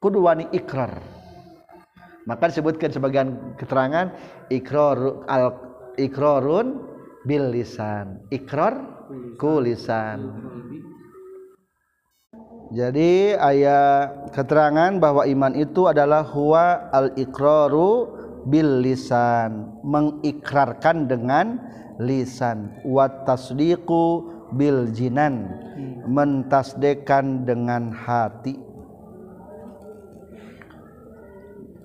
kudu 0.05 0.29
wani 0.29 0.45
ikrar. 0.53 1.01
Maka 2.29 2.53
disebutkan 2.53 2.93
sebagian 2.93 3.57
keterangan 3.57 4.13
ikrar 4.53 5.25
al 5.25 5.57
ikrarun 5.97 6.85
bil 7.25 7.49
lisan 7.49 8.21
ikrar 8.29 8.77
ku 9.41 9.61
lisan 9.65 10.29
jadi 12.75 13.39
ayat 13.39 14.35
keterangan 14.35 14.99
bahwa 14.99 15.23
iman 15.29 15.55
itu 15.55 15.87
adalah 15.87 16.27
huwa 16.27 16.91
al-iqraru 16.91 18.11
bil 18.51 18.83
lisan, 18.83 19.79
mengikrarkan 19.87 21.07
dengan 21.07 21.63
lisan, 22.03 22.75
wa 22.83 23.07
tasdiqu 23.29 24.27
bil 24.59 24.91
jinan, 24.91 25.55
mentasdekan 26.11 27.47
dengan 27.47 27.95
hati. 27.95 28.59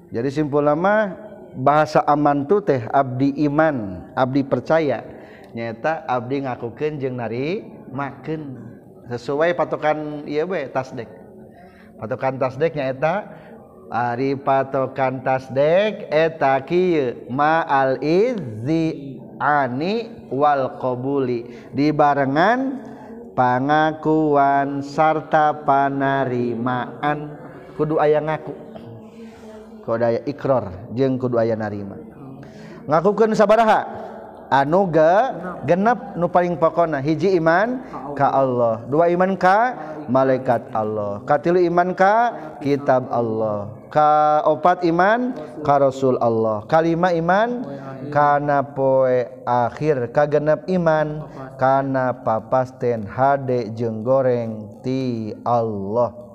jadi 0.10 0.30
simpul 0.34 0.66
lama 0.66 1.14
bahasa 1.54 2.02
aman 2.06 2.46
tuh 2.50 2.66
teh 2.66 2.82
abdi 2.90 3.34
iman 3.46 4.10
abdi 4.18 4.42
percaya. 4.42 5.06
Nyata 5.50 6.06
abdi 6.06 6.46
ngakukan 6.46 7.02
jeng 7.02 7.18
nari 7.18 7.66
makan 7.90 8.58
sesuai 9.10 9.58
patokan 9.58 10.26
iya 10.30 10.46
be 10.46 10.70
tasdek. 10.70 11.10
Patokan 11.98 12.38
tasdek 12.38 12.78
nyata 12.78 13.26
Ari 13.90 14.38
patokan 14.38 15.26
tasdek 15.26 16.14
eta 16.14 16.62
kieu 16.62 17.26
ma'al 17.26 17.98
izzi 18.06 19.18
ani 19.42 20.30
wal 20.30 20.78
qabuli. 20.78 21.50
Dibarengan 21.74 22.86
pangakuan 23.34 24.86
sarta 24.86 25.66
panarimaan. 25.66 27.34
Kudu 27.74 27.98
aya 27.98 28.22
ngaku. 28.22 28.69
daya 29.98 30.20
Iqror 30.28 30.94
jeung 30.94 31.18
kudu 31.18 31.40
aya 31.40 31.56
narima. 31.56 31.96
Ngakukeun 32.90 33.38
sabaraha? 33.38 33.86
Anu 34.50 34.90
ge 34.90 35.14
genep. 35.70 36.18
nu 36.18 36.26
paling 36.26 36.58
pokona 36.58 36.98
hiji 36.98 37.38
iman 37.38 37.86
ka 38.18 38.34
Allah. 38.34 38.82
Dua 38.90 39.06
iman 39.14 39.38
ka 39.38 39.78
malaikat 40.10 40.74
Allah. 40.74 41.22
Katilu 41.22 41.62
iman 41.70 41.94
ka 41.94 42.34
kitab 42.58 43.14
Allah. 43.14 43.70
Ka 43.94 44.42
opat 44.50 44.82
iman 44.90 45.38
ka 45.62 45.78
rasul 45.78 46.18
Allah. 46.18 46.66
Kalima 46.66 47.14
iman 47.14 47.62
kana 48.10 48.66
poe 48.66 49.30
akhir. 49.46 50.10
Ka 50.10 50.26
genep 50.26 50.66
iman 50.66 51.30
kana 51.62 52.18
papasten 52.26 53.06
hade 53.06 53.70
jeung 53.78 54.02
goreng 54.02 54.82
ti 54.82 55.30
Allah. 55.46 56.29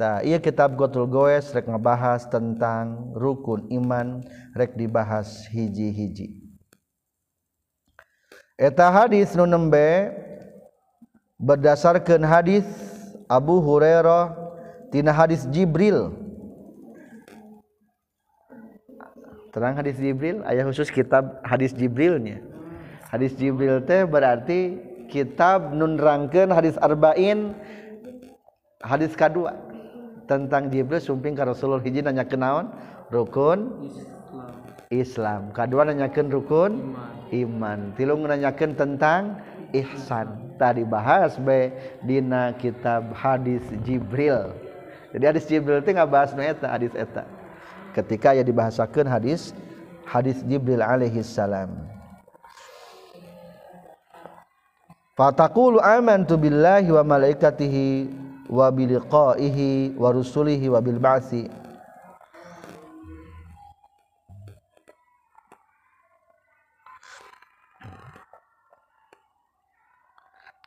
Tah, 0.00 0.24
iya 0.24 0.40
kitab 0.40 0.80
Gotul 0.80 1.04
Goes 1.04 1.52
rek 1.52 1.68
ngebahas 1.68 2.24
tentang 2.24 3.12
rukun 3.12 3.68
iman 3.68 4.24
rek 4.56 4.72
dibahas 4.72 5.44
hiji-hiji. 5.52 6.40
Eta 8.56 8.88
hadis 8.88 9.36
nu 9.36 9.44
nembe 9.44 10.08
berdasarkan 11.36 12.24
hadis 12.24 12.64
Abu 13.28 13.60
Hurairah 13.60 14.32
tina 14.88 15.12
hadis 15.12 15.44
Jibril. 15.52 16.16
Terang 19.52 19.76
hadis 19.76 20.00
Jibril, 20.00 20.40
ayah 20.48 20.64
khusus 20.64 20.88
kitab 20.88 21.44
hadis 21.44 21.76
Jibrilnya. 21.76 22.40
Hadis 23.12 23.36
Jibril 23.36 23.84
teh 23.84 24.08
berarti 24.08 24.80
kitab 25.12 25.76
nun 25.76 26.00
nunrangkeun 26.00 26.48
hadis 26.56 26.80
arba'in 26.80 27.52
hadis 28.80 29.12
kedua. 29.12 29.69
tentang 30.30 30.70
Jibril 30.70 31.02
sumping 31.02 31.34
ke 31.34 31.42
Rasulullah 31.42 31.82
hiji 31.82 32.06
nanya 32.06 32.22
kenaon 32.22 32.70
rukun 33.10 33.90
Islam. 34.94 35.50
Kedua 35.50 35.82
nanyakan 35.82 36.30
rukun 36.30 36.94
iman. 37.34 37.90
Tilu 37.98 38.14
nanyakan 38.14 38.78
tentang 38.78 39.42
ihsan. 39.74 40.54
Tadi 40.54 40.86
bahas 40.86 41.34
be 41.38 41.74
dina 42.06 42.54
kitab 42.54 43.10
hadis 43.14 43.62
Jibril. 43.82 44.54
Jadi 45.10 45.24
hadis 45.26 45.44
Jibril 45.50 45.82
itu 45.82 45.90
nggak 45.90 46.10
bahas 46.10 46.30
eta 46.38 46.70
hadis 46.70 46.94
eta. 46.94 47.26
Ketika 47.90 48.38
ya 48.38 48.46
dibahasakan 48.46 49.10
hadis 49.10 49.50
hadis 50.06 50.42
Jibril 50.46 50.82
alaihi 50.82 51.26
salam. 51.26 51.74
Fataqulu 55.18 55.82
amantu 55.82 56.38
billahi 56.38 56.86
wa 56.94 57.02
malaikatihi. 57.02 58.29
wa 58.50 58.66
biliqaihi 58.74 59.94
wa 59.94 60.10
rusulihi 60.10 60.66
wa 60.66 60.82
bil 60.82 60.98
ba'si 60.98 61.46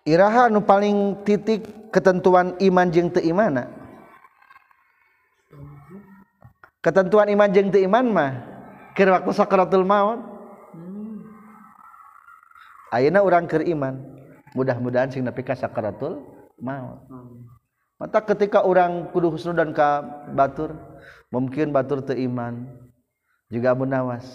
Iraha 0.04 0.52
nu 0.52 0.60
paling 0.60 1.24
titik 1.24 1.64
ketentuan 1.88 2.60
iman 2.60 2.88
jeung 2.92 3.08
teu 3.08 3.24
imana? 3.24 3.72
Ketentuan 6.84 7.32
iman 7.32 7.48
jeung 7.48 7.72
teu 7.72 7.88
iman 7.88 8.12
mah 8.12 8.32
keur 9.00 9.16
waktu 9.16 9.32
sakaratul 9.32 9.88
maut. 9.88 10.20
Ayeuna 12.92 13.24
urang 13.24 13.48
keur 13.48 13.64
iman. 13.64 13.96
Mudah-mudahan 14.52 15.08
sing 15.08 15.24
nepi 15.24 15.40
ka 15.40 15.56
sakaratul 15.56 16.20
maut. 16.60 17.00
mata 18.04 18.20
ketika 18.20 18.68
orang 18.68 19.08
kudu 19.16 19.32
husnudan 19.32 19.72
ka 19.72 20.04
batur 20.36 20.76
mungkin 21.32 21.72
batur 21.72 22.04
teu 22.04 22.20
iman. 22.28 22.68
Juga 23.48 23.72
Abu 23.72 23.88
Nawas. 23.88 24.28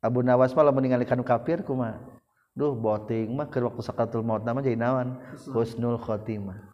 Abu 0.00 0.24
Nawas 0.24 0.56
malah 0.56 0.72
meninggalkan 0.72 1.20
kafir 1.20 1.60
kuma 1.60 2.00
duh 2.56 2.72
boting 2.72 3.34
mah 3.36 3.50
keur 3.52 3.68
waktu 3.68 3.82
sakaratul 3.84 4.24
maut 4.24 4.40
nama 4.40 4.64
jadi 4.64 4.80
nawan 4.80 5.20
husnul 5.52 6.00
khotimah. 6.00 6.64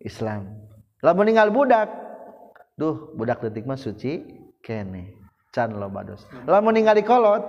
Islam. 0.00 0.56
Lah 1.04 1.12
meninggal 1.12 1.52
budak 1.52 1.92
duh 2.80 3.12
budak 3.12 3.44
detik 3.44 3.68
mah 3.68 3.76
suci 3.76 4.24
kene. 4.64 5.20
Can 5.52 5.76
loba 5.76 6.04
dos 6.04 6.24
hmm. 6.28 6.48
lah 6.48 6.60
meninggal 6.64 6.96
kolot 7.04 7.44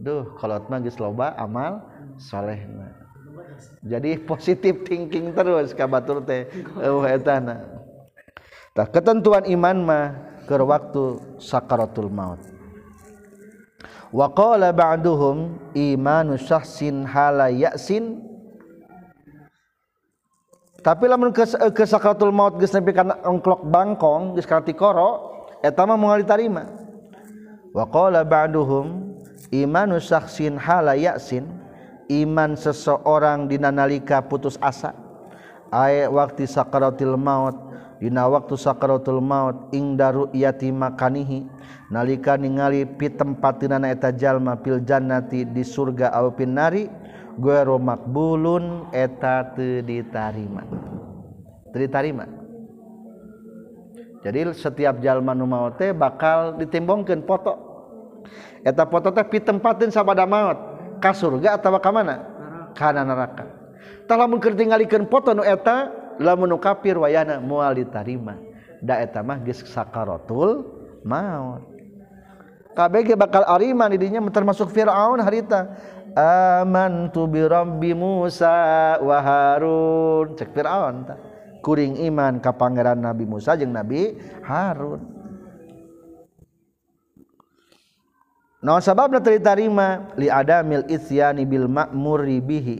duh 0.00 0.36
kolot 0.36 0.68
mah 0.68 0.80
geus 0.84 1.00
loba 1.00 1.32
amal 1.36 1.84
solehna 2.16 3.05
jadi 3.84 4.18
positif 4.22 4.82
thinking 4.86 5.32
terus 5.36 5.72
kabatur 5.76 6.24
teh. 6.24 6.48
Eueuh 6.80 7.06
etana 7.06 7.64
tah 8.76 8.84
ketentuan 8.84 9.48
iman 9.48 9.76
mah 9.80 10.06
keur 10.46 10.62
waktu 10.68 11.18
sakaratul 11.42 12.12
maut. 12.12 12.38
Wa 14.14 14.30
qala 14.30 14.70
ba'duhum 14.70 15.58
imanu 15.74 16.38
syahsin 16.38 17.02
hala 17.02 17.50
ya'sin. 17.50 18.22
Tapi 20.80 21.04
lamun 21.10 21.34
ke, 21.34 21.42
ke 21.74 21.82
sakaratul 21.82 22.30
maut 22.30 22.54
geus 22.62 22.70
nepi 22.70 22.94
kana 22.94 23.18
engklok 23.26 23.66
bangkong 23.66 24.38
geus 24.38 24.46
kana 24.46 24.62
tikoro 24.62 25.34
eta 25.58 25.82
mah 25.82 25.98
moal 25.98 26.22
ditarima. 26.22 26.70
Wa 27.74 27.90
qala 27.90 28.22
ba'duhum 28.22 29.18
imanu 29.50 29.98
syahsin 29.98 30.54
hala 30.54 30.94
ya'sin. 30.94 31.65
iman 32.08 32.54
seseorang 32.54 33.50
dinanalika 33.50 34.22
putus 34.24 34.58
asa. 34.62 34.94
Aya 35.74 36.06
waktu 36.08 36.46
sakaratil 36.46 37.18
maut 37.18 37.66
dina 37.98 38.28
waktu 38.28 38.54
sakaratul 38.54 39.24
maut 39.24 39.72
ing 39.72 39.96
daru 39.98 40.28
yati 40.30 40.70
makanihi. 40.70 41.48
Nalika 41.90 42.34
ningali 42.34 42.86
pi 42.86 43.10
tempatinana 43.10 43.90
eta 43.94 44.10
jalma 44.10 44.58
pil 44.58 44.82
jannati 44.82 45.46
di 45.46 45.62
surga 45.62 46.10
aw 46.10 46.34
pinnari 46.34 46.90
guero 47.38 47.78
makbulun 47.78 48.90
eta 48.90 49.54
teu 49.54 49.82
ditarima. 49.82 50.66
Teu 51.70 51.78
ditarima. 51.78 52.26
Jadi 54.26 54.50
setiap 54.58 54.98
jalma 54.98 55.38
nu 55.38 55.46
maut 55.46 55.78
teh 55.78 55.94
bakal 55.94 56.58
ditimbongkeun 56.58 57.22
foto 57.22 57.54
eta 58.66 58.82
foto 58.90 59.14
teh 59.14 59.26
pi 59.26 59.38
tempatin 59.38 59.94
sabada 59.94 60.26
maut. 60.26 60.75
ka 61.00 61.12
surga 61.16 61.60
atau 61.60 61.76
ka 61.78 61.90
mana? 61.90 62.22
Karena 62.76 63.06
neraka. 63.06 63.46
Tah 64.06 64.14
lamun 64.14 64.38
keur 64.38 64.54
foto 65.10 65.34
nu 65.34 65.42
eta 65.42 65.90
lamun 66.20 66.54
kafir 66.60 67.00
wayana 67.00 67.40
moal 67.40 67.74
ditarima. 67.74 68.38
Da 68.84 69.00
eta 69.00 69.24
mah 69.24 69.40
geus 69.40 69.64
sakaratul 69.64 70.68
maut. 71.02 71.64
KBG 72.76 73.16
bakal 73.16 73.40
ariman 73.48 73.88
didinya 73.88 74.20
termasuk 74.28 74.68
Firaun 74.68 75.16
harita. 75.24 75.72
Amantu 76.16 77.24
bi 77.24 77.40
rabbi 77.40 77.96
Musa 77.96 79.00
wa 79.00 79.18
Harun. 79.24 80.36
Cek 80.36 80.52
Firaun 80.52 81.08
ta. 81.08 81.16
Kuring 81.64 82.04
iman 82.04 82.36
ka 82.38 82.52
pangeran 82.52 83.00
Nabi 83.00 83.24
Musa 83.24 83.56
jeung 83.56 83.72
Nabi 83.72 84.20
Harun. 84.44 85.15
naon 88.66 88.82
sababna 88.82 89.22
teu 89.22 89.38
ditarima 89.38 90.10
li 90.18 90.26
adamil 90.26 90.82
isyani 90.90 91.46
bil 91.46 91.70
ma'muri 91.70 92.42
bihi. 92.42 92.78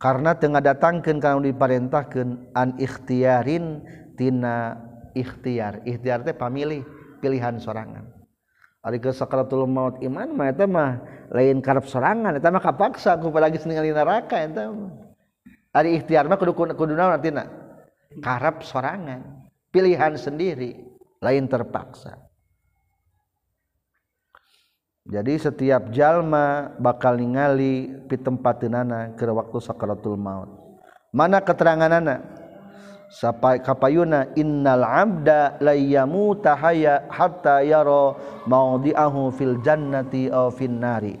Karena 0.00 0.32
tengah 0.32 0.62
datangkan 0.62 1.20
kalau 1.20 1.44
diparentahkan 1.44 2.56
an 2.56 2.78
ikhtiarin 2.80 3.84
tina 4.16 4.78
ikhtiar. 5.12 5.84
Ikhtiar 5.84 6.24
teh 6.24 6.32
pamilih 6.32 6.86
pilihan 7.20 7.58
sorangan. 7.60 8.06
Ari 8.86 9.02
ke 9.02 9.10
sakaratul 9.10 9.66
maut 9.66 9.98
iman 9.98 10.30
mah 10.38 10.54
eta 10.54 10.70
mah 10.70 11.02
lain 11.34 11.58
karep 11.58 11.90
sorangan. 11.90 12.38
Eta 12.38 12.48
mah 12.48 12.62
kapaksa 12.62 13.18
ku 13.18 13.34
palagi 13.34 13.58
ningali 13.66 13.90
neraka 13.90 14.38
eta 14.38 14.70
mah. 14.70 14.94
Ari 15.74 15.98
ikhtiar 15.98 16.30
mah 16.30 16.38
kudu 16.38 16.54
kudu 16.54 16.94
naon 16.94 17.18
artina 17.18 17.50
karep 18.22 18.62
sorangan 18.62 19.50
pilihan 19.74 20.14
sendiri 20.14 20.78
lain 21.18 21.50
terpaksa. 21.50 22.27
jadi 25.08 25.40
setiap 25.40 25.88
jalma 25.88 26.76
bakal 26.76 27.16
ningali 27.16 27.88
pitempatenana 28.12 29.16
ke 29.16 29.24
waktu 29.24 29.56
sakaratul 29.56 30.20
maut. 30.20 30.52
Mana 31.16 31.40
keterangan 31.40 31.88
anak 31.88 32.20
sampai 33.08 33.64
kapayuna 33.64 34.28
innal 34.36 34.84
abda 34.84 35.64
la 35.64 35.72
yamuta 35.72 36.52
hayya 36.52 37.08
hatta 37.08 37.64
yara 37.64 38.20
maudiahu 38.44 39.32
fil 39.32 39.56
jannati 39.64 40.28
aw 40.28 40.52
fin 40.52 40.76
nari. 40.76 41.16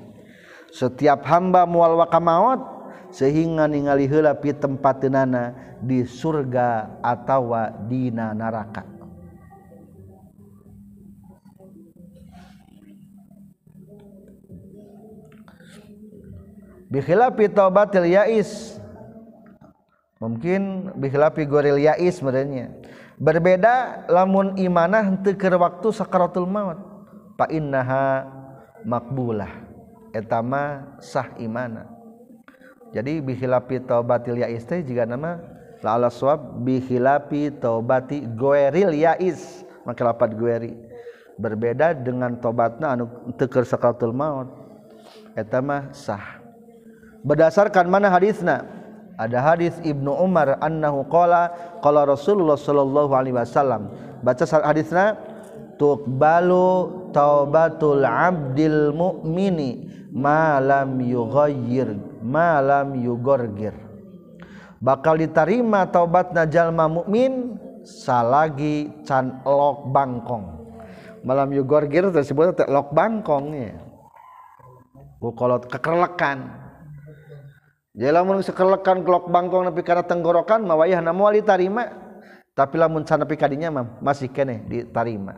Setiap 0.68 1.24
hamba 1.24 1.64
mual 1.64 1.96
waka 1.96 2.20
maut 2.20 2.60
sehingga 3.08 3.64
ningali 3.64 4.04
heula 4.04 4.36
pi 4.36 4.52
pitempatenana 4.52 5.56
di 5.80 6.04
surga 6.04 7.00
atawa 7.00 7.72
dina 7.88 8.36
neraka 8.36 8.97
bikhilafi 16.88 17.52
taubatil 17.52 18.08
yais. 18.08 18.80
Mungkin 20.18 20.92
bikhilafi 20.98 21.46
goril 21.46 21.78
yais 21.78 22.18
sebenarnya. 22.18 22.74
Berbeda 23.18 24.06
lamun 24.10 24.58
imanah 24.58 25.06
henteu 25.06 25.38
keur 25.38 25.56
waktu 25.62 25.94
sakaratul 25.94 26.48
maut. 26.48 26.78
Fa 27.38 27.46
innaha 27.52 28.26
makbulah. 28.82 29.68
Etama 30.10 30.96
sah 30.98 31.36
imana 31.36 31.98
jadi 32.88 33.20
bihilapi 33.20 33.84
taubatil 33.84 34.40
yais 34.40 34.64
teh 34.64 34.80
juga 34.80 35.04
nama 35.04 35.36
la 35.84 36.00
ala 36.00 36.08
swab 36.08 36.64
bihilapi 36.64 37.60
taubati 37.60 38.24
goeril 38.24 38.96
yais. 38.96 39.64
Maka 39.84 40.04
lapat 40.04 40.36
goeri 40.36 40.72
berbeda 41.40 41.96
dengan 41.96 42.36
tobatna 42.36 42.96
anu 42.96 43.08
teker 43.36 43.64
sakaratul 43.64 44.12
maut. 44.12 44.48
Etama 45.36 45.92
sah 45.92 46.40
berdasarkan 47.22 47.86
mana 47.90 48.12
hadisna 48.12 48.66
ada 49.18 49.42
hadis 49.42 49.74
Ibnu 49.82 50.14
Umar 50.14 50.62
annahu 50.62 51.02
qala 51.10 51.50
qala 51.82 52.06
Rasulullah 52.06 52.54
sallallahu 52.54 53.10
alaihi 53.10 53.34
wasallam. 53.34 53.90
Baca 54.22 54.46
hadisna 54.46 55.18
tuqbalu 55.74 57.10
taubatul 57.10 58.06
abdil 58.06 58.94
mu'mini 58.94 59.90
malam 60.14 61.02
yughayyir 61.02 61.98
malam 62.22 62.94
yugorgir. 62.94 63.74
Bakal 64.78 65.18
diterima 65.18 65.90
taubatna 65.90 66.46
jalma 66.46 66.86
mukmin 66.86 67.58
salagi 67.82 69.02
can 69.02 69.42
lok 69.42 69.90
bangkong. 69.90 70.46
Malam 71.26 71.50
yugorgir 71.50 72.06
tersebut 72.14 72.54
lok 72.70 72.94
bangkongnya 72.94 73.82
kalau 75.18 75.58
kekerlekan 75.58 76.67
Jadi 77.98 78.14
lamun 78.14 78.38
sekelekan 78.38 79.02
kelok 79.02 79.26
bangkong 79.26 79.74
nepi 79.74 79.82
kana 79.82 80.06
tenggorokan 80.06 80.62
mah 80.62 80.78
wayah 80.78 81.02
na 81.02 81.10
moal 81.10 81.34
ditarima. 81.34 81.90
Tapi 82.54 82.78
lamun 82.78 83.02
can 83.02 83.26
nepi 83.26 83.34
kadinya 83.34 83.74
mah 83.74 83.98
masih 83.98 84.30
kene 84.30 84.62
ditarima. 84.70 85.34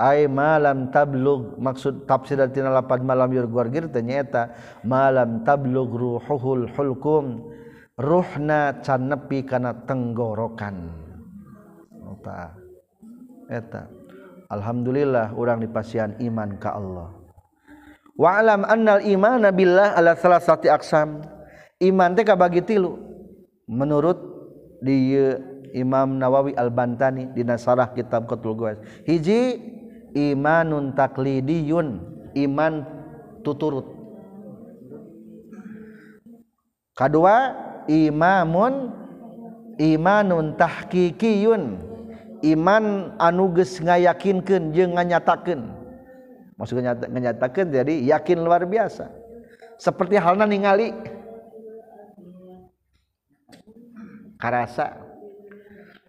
Ai 0.00 0.24
malam 0.32 0.88
tablug 0.88 1.60
maksud 1.60 2.08
tafsir 2.08 2.40
tina 2.56 2.72
lapan 2.72 3.04
malam 3.04 3.28
yurgorgir 3.28 3.92
teh 3.92 4.00
nyaeta 4.00 4.56
malam 4.80 5.44
tablug 5.44 5.92
ruhuhul 5.92 6.72
hulkum 6.72 7.52
ruhna 8.00 8.80
can 8.80 9.12
nepi 9.12 9.44
kana 9.44 9.76
tenggorokan. 9.84 10.88
Eta. 12.16 12.40
eta 13.52 13.82
Alhamdulillah 14.48 15.36
urang 15.36 15.60
dipasian 15.60 16.16
iman 16.24 16.56
ka 16.56 16.72
Allah. 16.80 17.17
wa 18.18 18.42
alam 18.42 18.66
annal 18.66 19.00
iman 19.06 19.46
billah 19.54 19.94
ala 19.94 20.18
salasati 20.18 20.66
aksam. 20.66 21.22
Iman 21.78 22.18
teh 22.18 22.26
kabagi 22.26 22.66
tilu. 22.66 22.98
Menurut 23.70 24.18
di 24.82 25.14
Imam 25.70 26.18
Nawawi 26.18 26.58
Al-Bantani 26.58 27.30
di 27.30 27.46
Nasarah 27.46 27.94
Kitab 27.94 28.26
Qatul 28.26 28.58
Ghawas 28.58 28.82
hiji 29.06 29.62
imanun 30.18 30.98
taklidiyun. 30.98 32.18
Iman 32.34 32.82
tuturut. 33.46 33.86
Kedua 36.98 37.54
imamun 37.86 38.90
imanun 39.78 40.58
tahqiqiyun 40.58 41.78
iman 42.42 43.14
anu 43.22 43.54
geus 43.54 43.78
ngayakinkeun 43.78 44.74
jeung 44.74 44.98
nganyatakeun. 44.98 45.77
maksudnya 46.58 46.98
menyatakan 47.06 47.70
jadi 47.70 47.94
yakin 48.18 48.42
luar 48.42 48.66
biasa. 48.66 49.06
Seperti 49.78 50.18
halnya 50.18 50.44
ningali. 50.44 50.90
Karasa. 54.38 54.98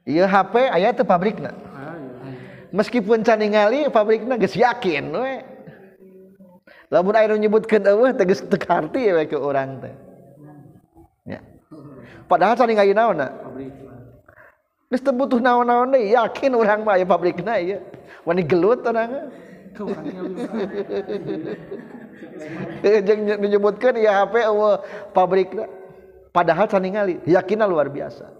Iya 0.09 0.25
HP 0.25 0.53
ayah 0.73 0.89
itu 0.89 1.05
pabrikna. 1.05 1.53
Meskipun 2.73 3.21
can 3.21 3.41
ningali 3.41 3.85
pabrikna 3.93 4.37
geus 4.41 4.57
yakin 4.57 5.13
we. 5.13 5.45
Lamun 6.89 7.13
aya 7.13 7.29
nyebutkeun 7.37 7.85
eueuh 7.85 8.13
teh 8.17 8.25
geus 8.25 8.41
teu 8.41 8.57
harti 8.65 9.09
we 9.13 9.23
ke 9.29 9.37
urang 9.37 9.81
teh. 9.81 9.93
Ya. 11.29 11.41
Padahal 12.25 12.57
can 12.57 12.69
ningali 12.69 12.93
naonna 12.93 13.29
geus 14.89 15.05
teu 15.05 15.13
butuh 15.13 15.37
naon-naon 15.37 15.93
deui 15.93 16.17
yakin 16.17 16.57
urang 16.57 16.81
mah 16.81 16.97
aya 16.97 17.05
pabrikna 17.05 17.61
ieu 17.61 17.77
wani 18.25 18.41
gelut 18.41 18.81
urang 18.81 19.09
eh. 19.13 19.25
Eh, 22.79 23.03
menyebutkan 23.35 23.99
ya 23.99 24.23
HP 24.23 24.47
pabrik 25.11 25.51
padahal 26.31 26.71
ningali 26.79 27.19
yakin 27.27 27.67
luar 27.67 27.91
biasa. 27.91 28.31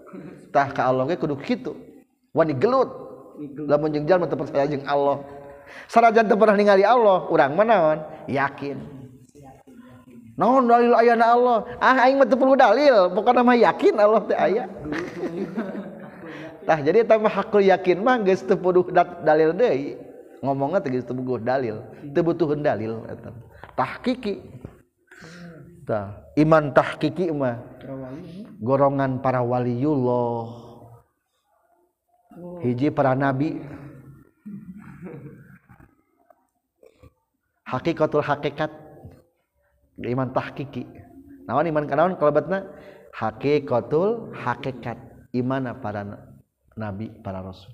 Tah 0.48 0.72
ka 0.72 0.88
Allah 0.88 1.04
kudu 1.20 1.36
kitu. 1.36 1.76
Wani 2.32 2.56
gelut. 2.56 2.88
Lamun 3.40 3.92
jeung 3.92 4.08
jalma 4.08 4.28
jengjal 4.28 4.40
percaya 4.40 4.66
jeung 4.68 4.84
Allah. 4.88 5.24
Sarajan 5.86 6.28
teu 6.28 6.36
pernah 6.36 6.56
ningali 6.56 6.84
Allah 6.84 7.28
urang 7.28 7.52
mah 7.56 7.66
naon? 7.66 7.98
yakin. 8.28 8.78
Naon 10.40 10.64
dalil 10.64 10.96
ayana 10.96 11.36
Allah? 11.36 11.58
Ah 11.76 12.08
aing 12.08 12.16
mah 12.16 12.28
teu 12.28 12.40
perlu 12.40 12.56
dalil. 12.56 13.12
Pokona 13.12 13.44
mah 13.44 13.56
yakin 13.56 13.94
Allah 14.00 14.22
teh 14.24 14.38
aya. 14.38 14.64
Tah 16.64 16.78
jadi 16.80 17.04
eta 17.04 17.20
mah 17.20 17.32
hakul 17.32 17.64
yakin 17.64 18.00
mah 18.00 18.16
geus 18.24 18.44
teu 18.44 18.56
perlu 18.56 18.88
dalil 19.24 19.52
deui. 19.52 19.96
Ngomongna 20.40 20.80
teh 20.80 20.90
geus 20.92 21.06
teu 21.06 21.16
butuh 21.16 21.40
dalil. 21.40 21.80
Teu 22.12 22.22
butuh 22.24 22.56
dalil 22.56 23.04
eta. 23.08 23.30
Tahqiqi. 23.76 24.40
Tah 25.84 26.24
iman 26.36 26.72
tahqiqi 26.72 27.32
mah. 27.32 27.60
Golongan 28.60 29.20
para 29.24 29.40
waliullah. 29.40 30.48
Hiji 32.64 32.92
para 32.92 33.12
nabi. 33.16 33.60
Hakikatul 37.70 38.26
hakikat 38.26 38.90
iman 40.02 40.34
tahkiki 40.34 40.90
naon 41.46 41.70
iman 41.70 41.86
kanaon 41.86 42.18
kalabatna? 42.18 42.66
Hakikatul 43.14 44.34
hakikat 44.34 44.98
imana 45.30 45.78
para 45.78 46.02
nabi 46.74 47.14
para 47.22 47.42
rasul 47.42 47.70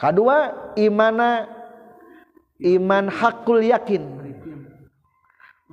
kedua 0.00 0.72
imana 0.76 1.48
iman 2.62 3.08
hakul 3.12 3.60
yakin. 3.60 4.04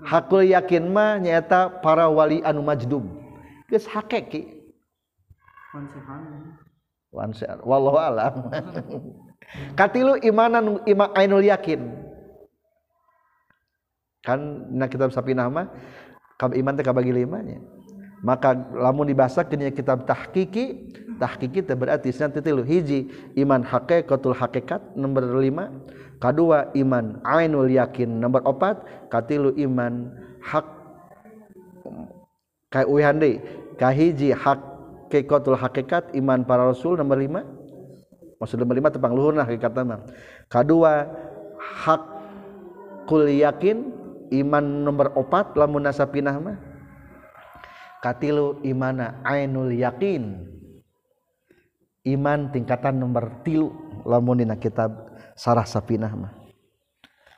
Hakul 0.04 0.50
yakin 0.52 0.92
mah 0.92 1.22
nyata 1.22 1.80
para 1.80 2.12
wali 2.12 2.44
anu 2.44 2.60
majdub. 2.66 3.08
Geus 3.72 3.88
hakiki 3.88 4.60
wallahu 7.64 8.00
alam. 8.00 8.52
Katilu 9.80 10.18
imanan 10.20 10.82
iman 10.84 11.10
ainul 11.16 11.46
yakin. 11.46 11.94
Kan 14.24 14.72
na 14.72 14.88
kitab 14.88 15.12
sapinah 15.12 15.52
mah 15.52 15.68
kam 16.40 16.56
iman 16.56 16.76
teh 16.76 16.84
kabagi 16.84 17.12
limanya 17.14 17.62
maka 18.24 18.56
lamun 18.56 19.08
dibahasa 19.08 19.44
kini 19.44 19.70
kitab 19.76 20.08
tahqiqi 20.08 20.96
tahqiq 21.24 21.64
kita 21.64 21.80
berarti 21.80 22.12
santai 22.12 22.44
tilu 22.44 22.68
hiji. 22.68 23.08
Iman 23.40 23.64
hakikatul 23.64 24.36
hakikat 24.36 24.84
nomor 25.00 25.24
lima. 25.40 25.72
Kedua 26.20 26.72
iman 26.76 27.24
ainul 27.24 27.72
yakin 27.72 28.20
nomor 28.20 28.44
opat 28.44 28.84
katilu 29.08 29.56
iman 29.60 30.12
hak 30.44 30.64
kai 32.72 32.88
uhandi 32.88 33.44
kahiji 33.76 34.32
hakikatul 34.32 35.60
hakikat 35.60 36.12
iman 36.16 36.44
para 36.44 36.68
rasul 36.68 37.00
nomor 37.00 37.20
lima. 37.20 37.48
Maksud 38.40 38.60
nomor 38.60 38.76
lima 38.76 38.92
tepang 38.92 39.16
luhur 39.16 39.32
nah 39.32 39.48
kata 39.48 39.84
kedua 40.52 41.08
hak 41.60 42.04
kul 43.08 43.28
yakin 43.28 43.92
iman 44.32 44.64
nomor 44.84 45.12
opat 45.16 45.56
lamun 45.60 45.88
nasa 45.88 46.04
pinah 46.08 46.36
mah. 46.40 46.56
Katilu 48.04 48.64
imana 48.68 49.20
ainul 49.24 49.72
yakin. 49.72 50.52
iman 52.04 52.52
tingkatan 52.52 53.00
nomor 53.00 53.40
tilu 53.48 53.72
lamun 54.04 54.44
dina 54.44 54.60
kitab 54.60 54.92
sarah 55.40 55.64
sapinah 55.64 56.12
mah. 56.12 56.44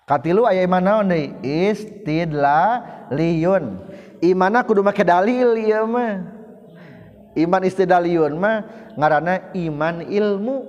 Katilu 0.05 0.45
aya 0.45 0.61
iman 0.65 0.83
naon 0.85 1.09
deui? 1.09 1.33
Istidlaliyun. 1.41 3.65
Imana 4.21 4.61
kudu 4.61 4.85
make 4.85 5.01
dalil 5.01 5.57
ieu 5.57 5.89
mah. 5.89 6.21
Iman 7.35 7.65
istidaliun 7.65 8.37
mah 8.37 8.63
ngaranna 8.93 9.49
iman 9.53 10.01
ilmu. 10.05 10.65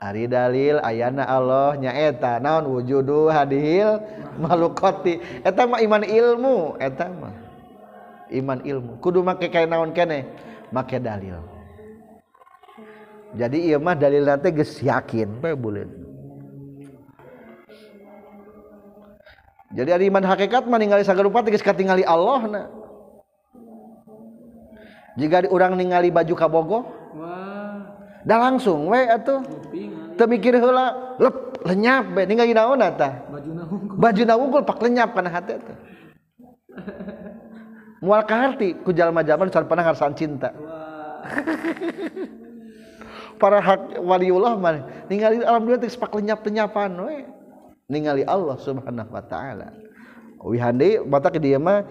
Ari 0.00 0.24
dalil 0.30 0.80
ayana 0.80 1.28
Allah 1.28 1.76
nyaeta 1.76 2.40
naon 2.40 2.64
wujudu 2.72 3.28
hadil 3.28 4.00
malukoti 4.40 5.20
eta 5.44 5.68
mah 5.68 5.84
iman 5.84 6.00
ilmu 6.06 6.80
eta 6.80 7.10
mah 7.10 7.34
iman 8.30 8.62
ilmu. 8.62 8.96
Kudu 9.02 9.26
make 9.26 9.50
kae 9.50 9.66
naon 9.66 9.92
kene? 9.92 10.24
Make 10.70 11.02
dalil. 11.02 11.49
jadi 13.30 13.78
Imah 13.78 13.94
dalil 13.94 14.26
nanti 14.26 14.50
geus 14.50 14.82
yakin. 14.82 15.38
Bae 15.38 15.54
boleh. 15.54 15.86
Jadi 19.70 19.90
ada 19.94 20.02
iman 20.02 20.26
hakikat 20.26 20.66
mah 20.66 20.82
ningali 20.82 21.06
sagarupa 21.06 21.46
geus 21.46 21.62
katingali 21.62 22.02
Allah 22.02 22.42
na 22.50 22.62
jika 25.14 25.46
orang 25.46 25.78
ningali 25.78 26.10
baju 26.10 26.34
kabogo 26.34 26.78
dah 28.26 28.38
langsung 28.50 28.90
we 28.90 29.06
atuh. 29.06 29.46
Temikir 30.18 30.58
hela 30.58 31.16
lep 31.22 31.62
lenyap 31.64 32.04
be 32.12 32.26
ningali 32.26 32.50
naon 32.50 32.82
eta? 32.82 33.30
Baju 33.94 34.22
naungkul. 34.26 34.62
Pak 34.66 34.82
lenyap 34.82 35.14
kana 35.14 35.30
hati 35.30 35.54
eta 35.54 35.74
mual 38.04 38.26
ka 38.26 38.48
harti 38.48 38.74
ku 38.80 38.90
jalma-jalma 38.90 39.46
pernah 39.46 39.86
harsan 39.86 40.18
cinta. 40.18 40.50
para 43.40 43.58
hak 43.58 43.96
waliullah 44.04 44.60
mah 44.60 44.84
ningali 45.08 45.40
alam 45.40 45.64
dunia 45.64 45.80
teh 45.80 45.88
pak 45.96 46.12
lenyap-lenyapan 46.12 46.92
we. 47.00 47.24
Ningali 47.88 48.22
Allah 48.28 48.60
Subhanahu 48.60 49.10
wa 49.10 49.24
taala. 49.24 49.72
Wihande 50.44 51.00
mata 51.08 51.32
ke 51.32 51.40
dia 51.40 51.56
mah 51.56 51.82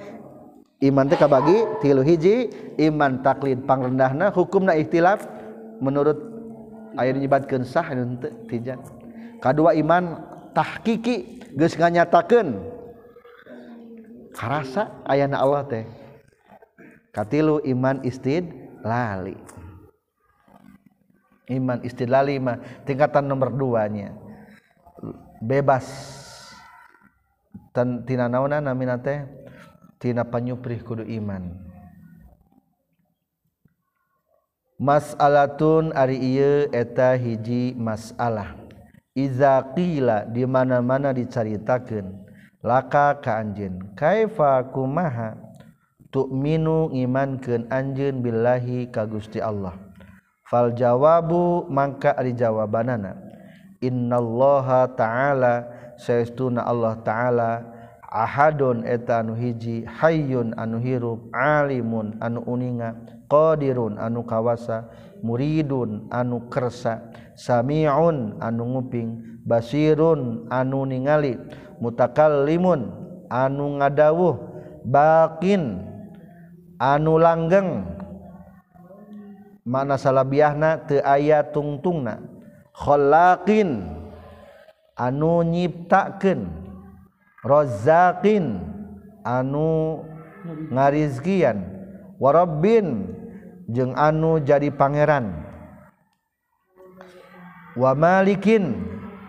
iman 0.80 1.06
teh 1.10 1.18
kabagi 1.18 1.58
tilu 1.82 2.06
hiji 2.06 2.54
iman 2.78 3.20
taklid 3.26 3.66
pangrendahna 3.66 4.32
hukumna 4.32 4.78
ikhtilaf 4.78 5.26
menurut 5.82 6.16
aya 6.96 7.12
nyebatkeun 7.18 7.66
sah 7.66 7.84
henteu 7.90 8.32
tijan. 8.48 8.80
Kadua 9.42 9.74
iman 9.76 10.22
tahqiqi 10.54 11.42
geus 11.58 11.76
nganyatakeun. 11.76 12.78
Karasa 14.38 14.94
ayana 15.04 15.42
Allah 15.42 15.66
teh. 15.68 15.86
Katilu 17.12 17.60
iman 17.66 18.06
istid 18.06 18.48
lali. 18.86 19.36
Iman 21.50 21.82
istidlali 21.82 22.38
mah 22.38 22.62
tingkatan 22.86 23.26
nomor 23.26 23.50
duanya. 23.50 24.14
Bebas. 25.42 25.90
Tan 27.74 28.06
tina 28.06 28.30
naonna 28.30 28.62
namina 28.62 29.02
teh? 29.02 29.26
Tina 30.00 30.24
panyuprih 30.24 30.86
kudu 30.86 31.04
iman. 31.20 31.68
Mas'alatun 34.80 35.92
ari 35.92 36.16
ieu 36.16 36.72
eta 36.72 37.18
hiji 37.20 37.76
masalah. 37.76 38.56
Iza 39.12 39.60
qila 39.76 40.24
di 40.24 40.48
mana-mana 40.48 41.12
dicaritakeun. 41.12 42.16
Laka 42.64 43.20
ka 43.20 43.44
anjeun. 43.44 43.92
Kaifa 44.00 44.64
kumaha? 44.72 45.36
Tu'minu 46.10 46.90
ngimankeun 46.96 47.70
anjeun 47.70 48.24
billahi 48.24 48.90
ka 48.90 49.06
Gusti 49.06 49.38
Allah 49.38 49.89
fal 50.50 50.74
jawabu 50.74 51.70
mangka 51.70 52.18
ari 52.18 52.34
jawabanana. 52.34 53.16
Innallaha 53.80 54.92
ta'ala 54.98 55.54
saestuna 55.96 56.66
Allah 56.68 57.00
ta'ala 57.00 57.52
ahadun 58.10 58.84
eta 58.84 59.22
anu 59.22 59.38
hiji 59.38 59.86
hayyun 59.86 60.58
anu 60.58 60.82
hirup 60.82 61.30
alimun 61.32 62.18
anu 62.20 62.42
uninga 62.44 62.98
qadirun 63.30 64.02
anu 64.02 64.26
kawasa 64.26 64.90
muridun 65.22 66.10
anu 66.10 66.50
kersa 66.50 67.06
samiun 67.38 68.36
anu 68.42 68.64
nguping 68.76 69.40
basirun 69.46 70.50
anu 70.50 70.84
ningali 70.90 71.38
mutakallimun 71.80 72.90
anu 73.30 73.80
ngadawuh 73.80 74.36
bakin 74.84 75.86
anu 76.82 77.16
langgeng. 77.22 77.99
mana 79.64 79.96
salabiahna 79.96 80.88
teu 80.88 81.00
aya 81.04 81.44
tungtungna. 81.44 82.20
Khallaqin 82.76 83.88
anu 84.96 85.44
nyiptakeun. 85.44 86.48
Razzaqin 87.40 88.60
anu 89.24 90.04
ngarizkian. 90.72 91.64
Warabbin 92.20 93.16
jeung 93.72 93.96
anu 93.96 94.44
jadi 94.44 94.68
pangeran. 94.76 95.32
Wa 97.80 97.96
malikin 97.96 98.84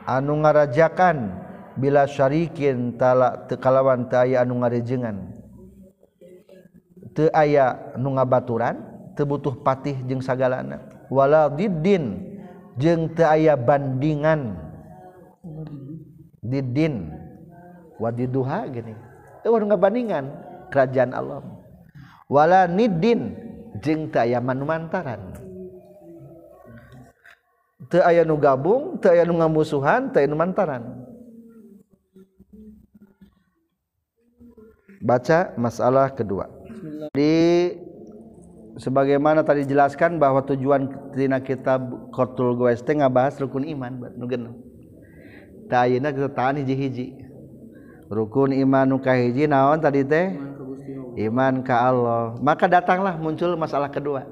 anu 0.06 0.42
ngarajakan. 0.42 1.38
Bila 1.78 2.04
syarikin 2.04 2.98
tala 2.98 3.46
tekalawan 3.46 4.10
teu 4.10 4.26
aya 4.26 4.42
anu 4.42 4.58
ngarejengan. 4.58 5.16
Teu 7.14 7.30
aya 7.30 7.94
nu 7.94 8.18
ngabaturan. 8.18 8.89
tebutuh 9.14 9.58
patih 9.60 9.96
jeung 10.06 10.22
sagalana. 10.22 10.80
Wala 11.10 11.50
diddin 11.50 12.18
jeung 12.78 13.10
teu 13.12 13.26
aya 13.26 13.58
bandingan. 13.58 14.56
Diddin. 16.40 17.10
Wadiduha 18.00 18.64
gini. 18.72 18.96
Teu 19.44 19.56
eh, 19.56 19.76
bandingan 19.76 20.24
kerajaan 20.72 21.12
Allah. 21.12 21.44
Wala 22.30 22.64
niddin 22.70 23.34
jeung 23.82 24.08
teu 24.08 24.22
aya 24.22 24.38
manumantaran. 24.38 25.36
Teu 27.90 28.06
aya 28.06 28.22
nu 28.22 28.38
gabung 28.38 29.02
teu 29.02 29.10
aya 29.10 29.26
nu 29.26 29.34
ngamusuhan 29.34 30.14
teu 30.14 30.22
aya 30.22 30.28
nu 30.30 30.38
mantaran. 30.38 30.84
Baca 35.00 35.56
masalah 35.56 36.12
kedua. 36.12 36.44
Di 37.16 37.72
sebagaimana 38.80 39.44
tadi 39.44 39.68
dijelaskan 39.68 40.16
bahwa 40.16 40.40
tujuan 40.48 41.12
tina 41.12 41.38
kitab 41.44 42.10
Qatul 42.16 42.56
Gowes 42.56 42.80
teh 42.80 42.96
ngabahas 42.96 43.36
rukun 43.36 43.68
iman 43.68 44.16
nu 44.16 44.24
genep. 44.24 44.56
Tah 45.68 45.86
ayeuna 45.86 46.10
kita 46.10 46.32
tahan 46.32 46.64
hiji-hiji. 46.64 47.14
Rukun 48.10 48.50
iman 48.56 48.90
nu 48.90 48.98
kahiji 48.98 49.46
naon 49.46 49.78
tadi 49.78 50.02
teh? 50.02 50.34
Iman 51.20 51.62
ka 51.62 51.92
Allah. 51.92 52.34
Maka 52.42 52.66
datanglah 52.66 53.14
muncul 53.20 53.54
masalah 53.54 53.92
kedua. 53.92 54.26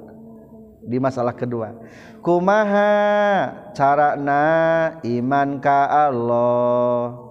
Di 0.83 0.97
masalah 0.97 1.37
kedua. 1.37 1.77
Kumaha 2.25 2.91
carana 3.77 4.43
iman 5.05 5.61
ka 5.61 5.85
Allah? 5.87 7.29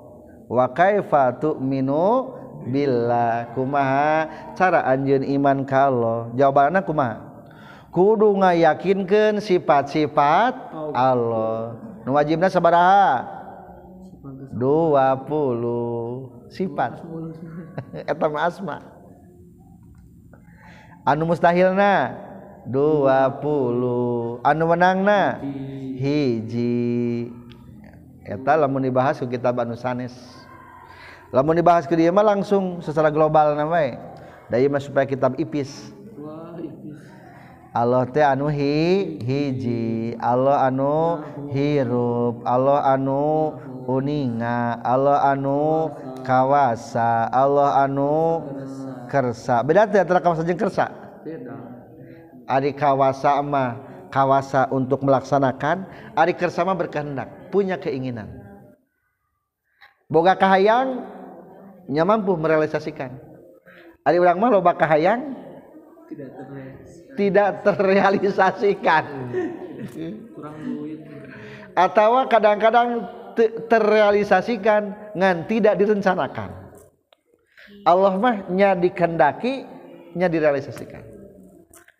Wa 0.47 0.71
kaifa 0.71 1.35
tu'minu 1.35 2.31
Billah 2.69 3.55
kumaha? 3.55 4.27
Cara 4.53 4.85
anjun 4.85 5.23
iman 5.23 5.63
ka 5.63 5.87
Allah 5.89 6.27
jawabanna 6.35 6.83
kumaha? 6.83 7.23
Kudu 7.89 8.37
ngayakinkeun 8.37 9.41
sifat-sifat 9.41 10.53
Allah. 10.93 11.79
Nu 12.05 12.13
wajibna 12.13 12.51
sabaraha? 12.51 13.25
20 14.53 16.51
sifat. 16.51 17.01
Eta 18.05 18.29
mah 18.29 18.45
asma. 18.45 18.77
Anu 21.07 21.25
mustahilna? 21.25 22.27
20 22.67 24.43
anu 24.43 24.63
menangna? 24.67 25.39
Hiji. 25.97 27.31
Eta 28.27 28.59
lamun 28.59 28.83
dibahas 28.83 29.17
ku 29.17 29.25
kitab 29.25 29.57
anu 29.57 29.73
sanes. 29.73 30.13
Lamun 31.31 31.59
dibahas 31.59 31.83
ke 31.85 31.95
dia 31.95 32.11
mah 32.11 32.23
langsung 32.23 32.79
secara 32.79 33.11
global 33.11 33.55
namanya 33.55 33.99
dari 34.47 34.67
mah 34.71 34.79
supaya 34.79 35.03
kitab 35.03 35.35
ipis. 35.35 35.91
Allah 37.75 38.09
teh 38.09 38.25
anu 38.25 38.49
hi 38.49 39.19
hiji. 39.21 40.17
Allah 40.17 40.65
anu 40.65 41.21
hirup. 41.53 42.41
Allah 42.41 42.81
anu 42.89 43.53
uninga. 43.85 44.81
Allah 44.81 45.29
anu 45.29 45.93
kawasa. 46.25 47.29
Allah 47.29 47.85
anu 47.85 48.41
kersa. 49.11 49.61
Beda 49.61 49.85
teh 49.85 50.01
antara 50.01 50.23
kawasa 50.23 50.41
jeung 50.41 50.57
kersa? 50.57 50.89
Ari 52.47 52.73
kawasa 52.73 53.43
mah 53.43 53.83
kawasa 54.07 54.71
untuk 54.71 55.03
melaksanakan 55.03 55.83
Ari 56.15 56.31
kersa 56.33 56.63
mah 56.63 56.73
berkehendak 56.73 57.51
punya 57.53 57.77
keinginan. 57.77 58.31
Boga 60.07 60.33
kahayang 60.39 61.03
nya 61.87 62.03
mampu 62.03 62.35
merealisasikan. 62.35 63.15
Ari 64.03 64.19
urang 64.19 64.39
mah 64.39 64.51
loba 64.51 64.75
kahayang? 64.75 65.35
Tidak 67.19 67.67
terrealisasikan. 67.67 69.03
Atau 71.75 72.11
kadang-kadang 72.31 73.03
terrealisasikan 73.67 75.11
ngan 75.15 75.37
tidak 75.51 75.75
direncanakan. 75.75 76.49
Allah 77.83 78.13
mah 78.15 78.47
nya 78.47 78.75
dikendaki 78.75 79.67
nya 80.15 80.31
direalisasikan. 80.31 81.03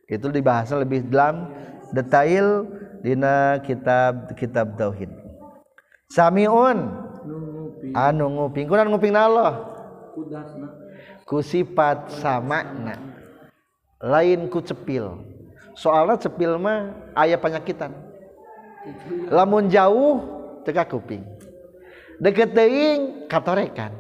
Itu 0.08 0.32
dibahas 0.32 0.72
lebih 0.72 1.12
dalam 1.12 1.52
detail 1.92 2.64
dina 3.04 3.60
kitab 3.64 4.32
kitab 4.40 4.80
tauhid. 4.80 5.12
Samiun. 6.08 7.04
Anu 7.94 8.26
nguping 8.32 8.66
kunaon 8.72 8.90
nguping 8.90 9.14
Allah 9.14 9.77
ku 11.28 11.44
sifat 11.44 12.10
samakna 12.18 12.98
lain 14.02 14.50
ku 14.50 14.62
cepil. 14.62 15.22
Soalnya 15.78 16.18
cepil 16.18 16.58
mah 16.58 16.94
aya 17.14 17.38
penyakitan. 17.38 17.94
Lamun 19.30 19.70
jauh 19.70 20.22
teka 20.66 20.90
kuping. 20.90 21.22
Deket 22.18 22.58
teuing 22.58 23.30
katorekan. 23.30 23.94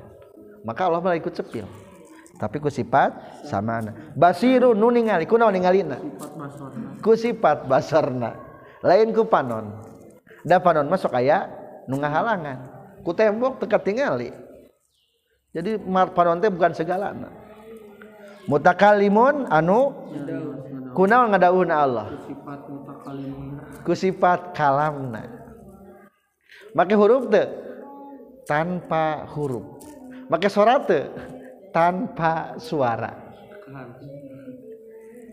Maka 0.66 0.90
Allah 0.90 1.02
malah 1.02 1.18
ikut 1.22 1.34
cepil. 1.38 1.70
Tapi 2.38 2.58
ku 2.62 2.70
sifat 2.70 3.42
sama 3.50 3.82
basiru 4.14 4.78
nu 4.78 4.94
ningali 4.94 5.26
kunaon 5.26 5.58
ningalina 5.58 5.98
ku 7.02 7.18
sifat 7.18 7.66
basarna 7.66 8.38
lain 8.86 9.10
ku 9.10 9.26
panon. 9.26 9.74
Dapat 10.46 10.80
non 10.80 10.88
masuk 10.88 11.18
aya 11.18 11.50
nunggah 11.90 12.14
halangan 12.14 12.58
ku 13.02 13.12
tembok 13.12 13.58
tekat 13.58 13.82
tinggali 13.90 14.47
jadi 15.58 15.82
panon 16.14 16.38
teh 16.38 16.54
bukan 16.54 16.70
segala 16.78 17.18
mutakalimun 18.46 19.50
anu? 19.50 19.90
Kunaon 20.94 21.34
ngadaun 21.34 21.70
Allah. 21.74 22.14
Kusifat 23.82 24.54
kalamna. 24.54 25.26
Make 26.78 26.94
huruf 26.94 27.26
teu 27.34 27.50
tanpa 28.46 29.26
huruf. 29.34 29.66
Make 30.30 30.46
suara 30.46 30.78
teu 30.86 31.10
tanpa 31.74 32.58
suara. 32.62 33.18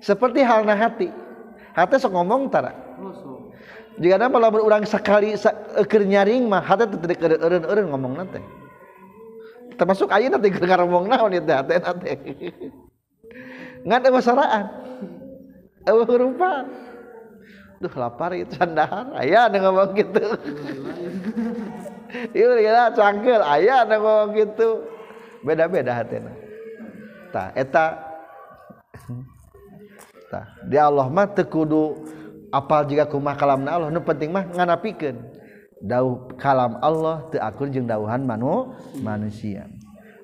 Seperti 0.01 0.41
halna 0.41 0.73
hati. 0.73 1.09
Hati 1.77 2.01
sok 2.01 2.17
ngomong 2.17 2.49
tara. 2.49 2.73
Jika 4.01 4.17
ada 4.17 4.33
lamun 4.33 4.65
urang 4.65 4.85
sekali 4.89 5.37
keur 5.85 6.05
nyaring 6.09 6.49
mah 6.49 6.65
hati 6.65 6.89
teh 6.97 7.13
teu 7.13 7.85
ngomong 7.89 8.25
nanti 8.25 8.64
termasuk 9.75 10.11
ayo 10.11 10.31
nanti 10.31 10.51
kerkaromong 10.51 11.11
naon 11.11 11.35
ieu 11.35 11.43
teh 11.43 11.55
hati 11.55 11.75
nanti 11.79 12.11
ngan 13.85 14.01
eueuh 14.09 14.25
saraan. 14.25 14.65
Eueuh 15.85 16.09
rupa. 16.09 16.65
Duh 17.85 17.95
lapar 18.01 18.33
itu 18.33 18.57
sandahar 18.57 19.13
aya 19.13 19.51
anu 19.51 19.61
ngomong 19.61 19.93
gitu. 19.93 20.25
Ieu 22.39 22.49
kira 22.57 22.89
cangkeul 22.97 23.45
aya 23.45 23.85
anu 23.85 24.01
ngomong 24.01 24.31
gitu. 24.41 24.69
Beda-beda 25.45 25.93
hatena 25.93 26.33
tah 27.29 27.53
eta. 27.53 28.01
Tah 30.33 30.47
di 30.65 30.81
Allah 30.81 31.05
mah 31.13 31.29
teu 31.29 31.45
kudu 31.45 32.09
apal 32.49 32.89
jika 32.89 33.05
kumah 33.05 33.37
kalamna 33.37 33.77
Allah. 33.77 33.93
Nu 33.93 34.01
penting 34.01 34.33
mah 34.33 34.49
nganapikeun 34.49 35.44
dauh 35.83 36.31
kalam 36.39 36.79
Allah 36.79 37.27
teu 37.33 37.41
akur 37.43 37.71
jeung 37.73 37.89
dauhan 37.89 38.23
manu 38.23 38.75
manusia. 39.01 39.67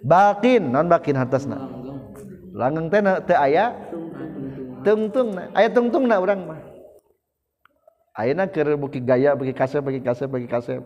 Bakin 0.05 0.71
non 0.71 0.89
bakin 0.89 1.17
hartasna 1.17 1.69
langgeng 2.55 2.91
teh 2.91 3.01
teu 3.27 3.37
aya 3.39 3.75
tungtung 4.85 5.35
aya 5.55 5.69
tungtungna 5.71 6.21
urang 6.21 6.47
mah. 6.47 6.61
Ayeuna 8.19 8.45
keur 8.51 8.77
beuki 8.77 9.01
gaya 9.01 9.33
beuki 9.33 9.55
kasep 9.55 9.81
beuki 9.81 10.03
kasep 10.03 10.29
beuki 10.29 10.51
kasep. 10.51 10.83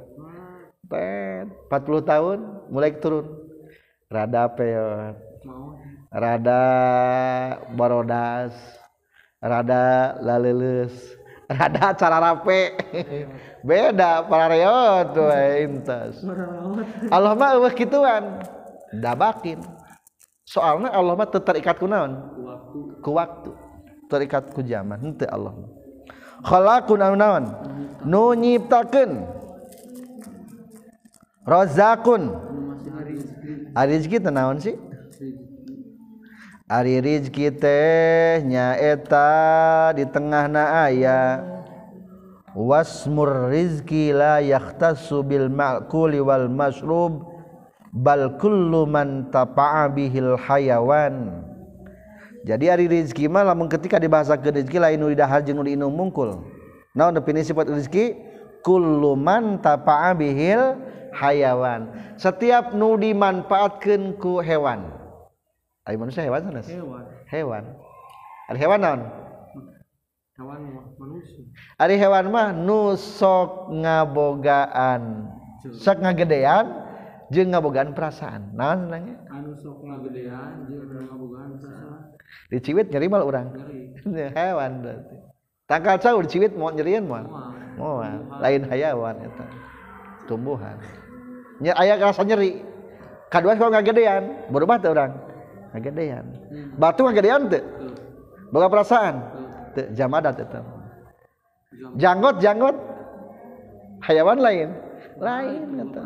Pen, 0.84 1.48
40 1.72 2.04
tahun 2.04 2.38
mulai 2.68 2.92
turun. 3.00 3.24
Rada 4.12 4.46
peot 4.52 5.16
rada 6.14 6.62
barodas 7.74 8.54
rada 9.42 10.14
laleles 10.22 10.94
ada 11.64 11.92
cara 11.96 12.16
rape. 12.20 12.76
Beda 13.64 14.24
parareot 14.24 15.12
we 15.16 15.44
intas 15.64 16.20
Allah 17.08 17.32
mah 17.32 17.56
eueuh 17.56 17.72
kituan 17.72 18.44
dabakin. 18.92 19.60
Soalnya 20.44 20.92
Allah 20.92 21.16
mah 21.16 21.28
teu 21.28 21.40
terikat 21.40 21.80
ku 21.80 21.88
naon? 21.88 22.20
Ku 23.00 23.16
waktu. 23.16 23.52
Terikat 24.08 24.52
ku 24.52 24.60
zaman 24.60 25.00
henteu 25.00 25.28
Allah 25.32 25.52
khalaqun 26.44 27.00
anu 27.00 27.16
naon? 27.16 27.44
Nu 28.04 28.36
nyiptakeun. 28.36 29.24
Razakun 31.44 32.32
ari 33.76 33.96
rezeki. 33.96 34.20
Teu 34.20 34.32
naon 34.32 34.60
sih? 34.60 34.76
Ari 36.64 37.04
Rizki 37.04 37.52
teh 37.52 38.40
nyaeta 38.40 39.92
di 39.92 40.08
tengah 40.08 40.48
na 40.48 40.88
aya. 40.88 41.44
Wasmur 42.56 43.52
Rizki 43.52 44.16
la 44.16 44.40
yakhtasu 44.40 45.20
bil 45.20 45.52
ma'kuli 45.52 46.24
wal 46.24 46.48
masrub 46.48 47.20
bal 47.92 48.40
kullu 48.40 48.88
man 48.88 49.28
tapa'a 49.28 49.92
bihil 49.92 50.40
hayawan. 50.40 51.44
Jadi 52.48 52.72
ari 52.72 52.88
rizki 52.88 53.28
mah 53.28 53.44
lamun 53.44 53.68
ketika 53.68 54.00
dibahasa 54.00 54.36
ke 54.40 54.48
rizki 54.48 54.80
lain 54.80 55.00
nu 55.00 55.12
didahar 55.12 55.44
jeung 55.44 55.60
nu 55.60 55.68
diinum 55.68 55.92
mungkul. 55.92 56.48
Naon 56.96 57.12
definisi 57.12 57.52
buat 57.52 57.68
rizki? 57.68 58.16
Kullu 58.64 59.20
man 59.20 59.60
tapa'a 59.60 60.16
bihil 60.16 60.80
hayawan. 61.12 61.92
Setiap 62.16 62.72
nu 62.72 62.96
dimanfaatkeun 62.96 64.16
ku 64.16 64.40
hewan. 64.40 65.03
Ayo 65.84 66.00
manusia 66.00 66.24
hewan 66.24 66.48
sanes. 66.48 66.64
Hewan. 66.64 67.04
Hewan. 67.28 67.64
Ari 68.48 68.58
hewan 68.64 68.80
naon? 68.80 69.00
Hewan 70.40 70.60
manusia. 70.96 71.44
Ari 71.76 72.00
hewan 72.00 72.32
mah 72.32 72.56
nu 72.56 72.96
sok 72.96 73.68
ngabogaan. 73.68 75.28
Sok 75.76 76.00
ngagedean 76.00 76.72
jeung 77.28 77.52
ngabogaan 77.52 77.92
perasaan. 77.92 78.56
Naon 78.56 78.88
nanya? 78.88 79.20
Anu 79.28 79.52
sok 79.60 79.84
ngagedean 79.84 80.72
jeung 80.72 80.88
ngabogaan 80.88 81.60
perasaan. 81.60 82.16
Diciwit 82.48 82.88
nyeri 82.88 83.06
mal 83.12 83.28
urang. 83.28 83.52
Nyeri. 83.52 84.32
hewan 84.40 84.80
berarti. 84.80 85.16
Tangkal 85.68 86.00
caur 86.00 86.24
diciwit 86.24 86.56
mau 86.56 86.72
nyerian 86.72 87.04
moal. 87.04 87.28
Moal. 87.76 88.24
Lain 88.40 88.64
hayawan 88.72 89.20
eta. 89.20 89.46
Tumbuhan. 90.32 90.80
Nya 91.60 91.76
aya 91.76 92.00
rasa 92.00 92.24
nyeri. 92.24 92.72
Kadua 93.28 93.52
kalau 93.58 93.74
ngagedean, 93.74 94.48
berubah 94.48 94.80
teh 94.80 94.88
urang. 94.88 95.33
Ngagedean. 95.74 96.24
Batu 96.78 97.02
ngagedean 97.02 97.50
teu? 97.50 97.58
tuh 97.58 97.92
Boga 98.54 98.70
perasaan. 98.70 99.14
Teu 99.74 99.90
jamadat 99.90 100.38
eta. 100.38 100.62
Janggot 101.98 102.38
janggot 102.38 102.78
hayawan 104.06 104.38
lain. 104.38 104.70
Lain 105.18 105.66
eta. 105.82 106.02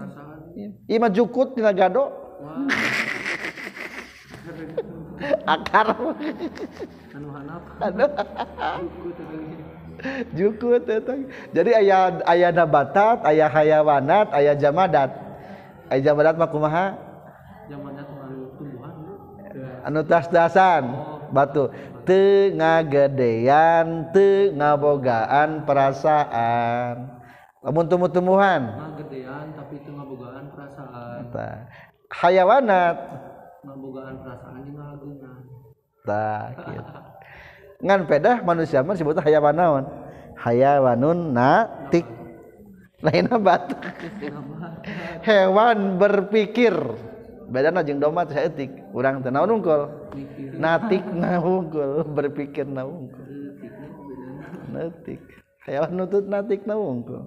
Ieu 0.89 0.97
mah 0.97 1.13
jukut 1.13 1.53
tina 1.53 1.77
gado 1.77 2.09
akar. 5.45 5.89
anu 7.13 7.29
hanap 7.37 7.63
tadi 7.77 8.05
jukut 10.33 10.89
eta. 10.89 11.13
Jadi 11.53 11.71
aya 11.77 12.25
aya 12.25 12.49
nabatat, 12.57 13.21
aya 13.21 13.53
hayawanat, 13.53 14.33
aya 14.33 14.57
jamadat. 14.57 15.13
Aya 15.93 16.01
jamadat 16.01 16.41
mah 16.41 16.49
kumaha? 16.49 17.08
Anu 19.89 20.05
tas-tasan 20.05 20.85
batu 21.33 21.73
teu 22.05 22.53
ngagedean, 22.53 24.13
teu 24.13 24.53
ngabogaan 24.53 25.65
perasaan. 25.65 27.09
Lamun 27.65 27.89
tumbuh-tumbuhan 27.89 28.69
ngagedean 28.69 29.57
tapi 29.57 29.81
itu 29.81 29.91
ngabogaan 29.91 30.45
perasaan 30.53 31.33
Tah. 31.33 31.57
hayawanat 32.21 32.97
ngabogaan 33.65 34.15
perasaan 34.21 34.61
jeung 34.63 34.77
ngahageungan 34.77 35.41
tah 36.05 36.45
kitu. 36.53 36.93
Ngan 37.79 38.01
pedah 38.05 38.37
manusia 38.45 38.85
mah 38.85 38.93
disebut 38.93 39.25
hayawan 39.25 39.57
naon? 39.57 39.85
Hayawanun 40.37 41.33
natik. 41.33 42.05
Lain 43.01 43.31
batu. 43.41 43.79
Hewan 45.23 45.97
berpikir. 45.97 46.75
bedana 47.49 47.81
jeung 47.81 48.01
domba 48.01 48.29
saya 48.29 48.53
etik. 48.53 48.71
Urang 48.93 49.25
teh 49.25 49.33
naon 49.33 49.59
unggul 49.59 49.89
natik 50.57 51.05
na 51.17 51.41
unggul 51.41 52.05
berpikir 52.13 52.69
na 52.69 52.85
unggul 52.85 53.25
natik. 54.73 55.21
Hayawan 55.65 55.93
nutut 55.97 56.25
natik 56.29 56.69
na 56.69 56.77
unggul 56.77 57.25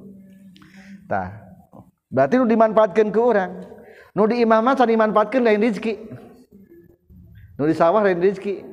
tah. 1.10 1.42
Berarti 2.08 2.38
nu 2.38 2.46
dimanfaatkeun 2.46 3.10
ke 3.10 3.20
urang. 3.20 3.52
Nu 4.16 4.28
di 4.28 4.44
imamah 4.44 4.76
can 4.76 4.88
dimanfaatkeun 4.88 5.44
lain 5.44 5.62
rezeki 5.62 5.94
nu 7.58 7.64
di 7.68 7.76
sawah 7.76 8.04
lain 8.04 8.20
rezeki 8.20 8.66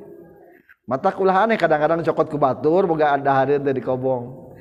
mata 0.89 1.13
kulah 1.13 1.45
aneh 1.45 1.57
kadang-kadang 1.57 2.01
cokot 2.01 2.27
ku 2.33 2.37
batur 2.41 2.89
boga 2.89 3.17
ada 3.17 3.43
hareun 3.43 3.65
teh 3.65 3.73
dikobong. 3.73 4.53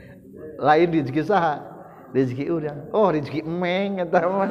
Lain 0.58 0.88
rezeki 0.90 1.22
saha. 1.24 1.77
rezeki 2.12 2.44
urang 2.48 2.78
oh 2.96 3.12
rezeki 3.12 3.44
emeng 3.44 4.00
eta 4.00 4.24
mah 4.24 4.48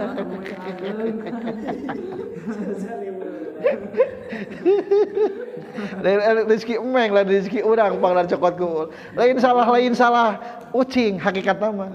lain 6.05 6.20
eh, 6.22 6.45
rezeki 6.45 6.78
emeng 6.78 7.10
lain 7.18 7.28
rezeki 7.28 7.60
urang 7.66 7.97
panglar 7.97 8.26
cokot 8.30 8.53
ku. 8.58 8.70
Lain 9.18 9.38
salah 9.41 9.66
lain 9.66 9.93
salah. 9.97 10.38
Ucing 10.74 11.18
hakikat 11.18 11.58
mah 11.58 11.89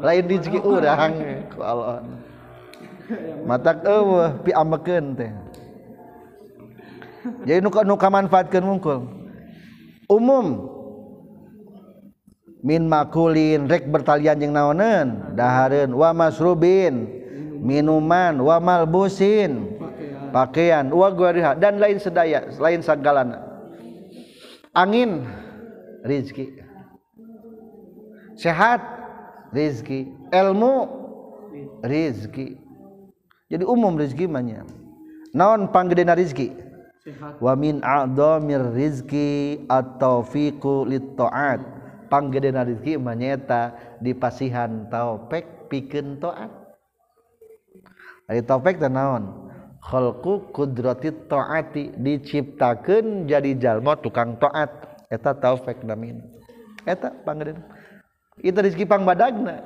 lain 0.00 0.24
rezeki 0.24 0.60
urang 0.64 1.12
ku 1.52 1.60
Allah. 1.60 2.00
Matak 3.44 3.84
eueuh 3.84 4.40
pi 4.40 4.56
ambekeun 4.56 5.12
teh. 5.12 5.32
Jadi 7.44 7.60
nu 7.60 7.68
nu 7.68 7.94
kamanfaatkeun 8.00 8.64
mungkul. 8.64 9.04
Umum 10.08 10.71
min 12.62 12.86
makulin 12.86 13.66
rek 13.66 13.90
bertalian 13.90 14.38
jeung 14.38 14.54
naoneun? 14.54 15.34
Dahareun. 15.34 15.90
Wa 15.92 16.14
masrubin 16.14 17.10
minuman. 17.60 18.38
Wa 18.38 18.62
malbusin 18.62 19.82
pakaian. 20.30 20.88
Wa 20.94 21.10
guariha 21.10 21.58
dan 21.58 21.82
lain 21.82 21.98
sedaya 21.98 22.46
lain 22.56 22.80
sagalana. 22.80 23.42
Angin 24.72 25.26
rizki. 26.06 26.56
Sehat 28.38 28.80
rizki. 29.52 30.08
Ilmu 30.32 30.74
rizki. 31.84 32.56
Jadi 33.52 33.68
umum 33.68 34.00
rizkimanya 34.00 34.64
naon 35.36 35.68
panggedena 35.68 36.16
rizki? 36.16 36.56
Wa 37.42 37.58
min 37.58 37.82
a'dhamir 37.82 38.72
rizki 38.72 39.60
at-taufiqu 39.66 40.86
lit-ta'at 40.86 41.60
panggedena 42.12 42.68
rezeki 42.68 43.00
mah 43.00 43.16
nyaeta 43.16 43.72
di 44.04 44.12
taufik 44.12 45.72
pikeun 45.72 46.20
taat 46.20 46.52
ari 48.28 48.44
taufik 48.44 48.76
teh 48.76 48.92
naon? 48.92 49.48
Khalqu 49.82 50.52
qudrati 50.54 51.10
taati 51.26 51.96
diciptakeun 51.96 53.24
jadi 53.24 53.56
jalma 53.56 53.96
tukang 53.96 54.36
taat 54.36 55.00
eta 55.08 55.32
taufik 55.32 55.80
namin 55.80 56.20
eta 56.84 57.08
panggedena 57.24 57.64
itu 58.40 58.56
rezeki 58.56 58.88
pang 58.88 59.04
badagna. 59.04 59.60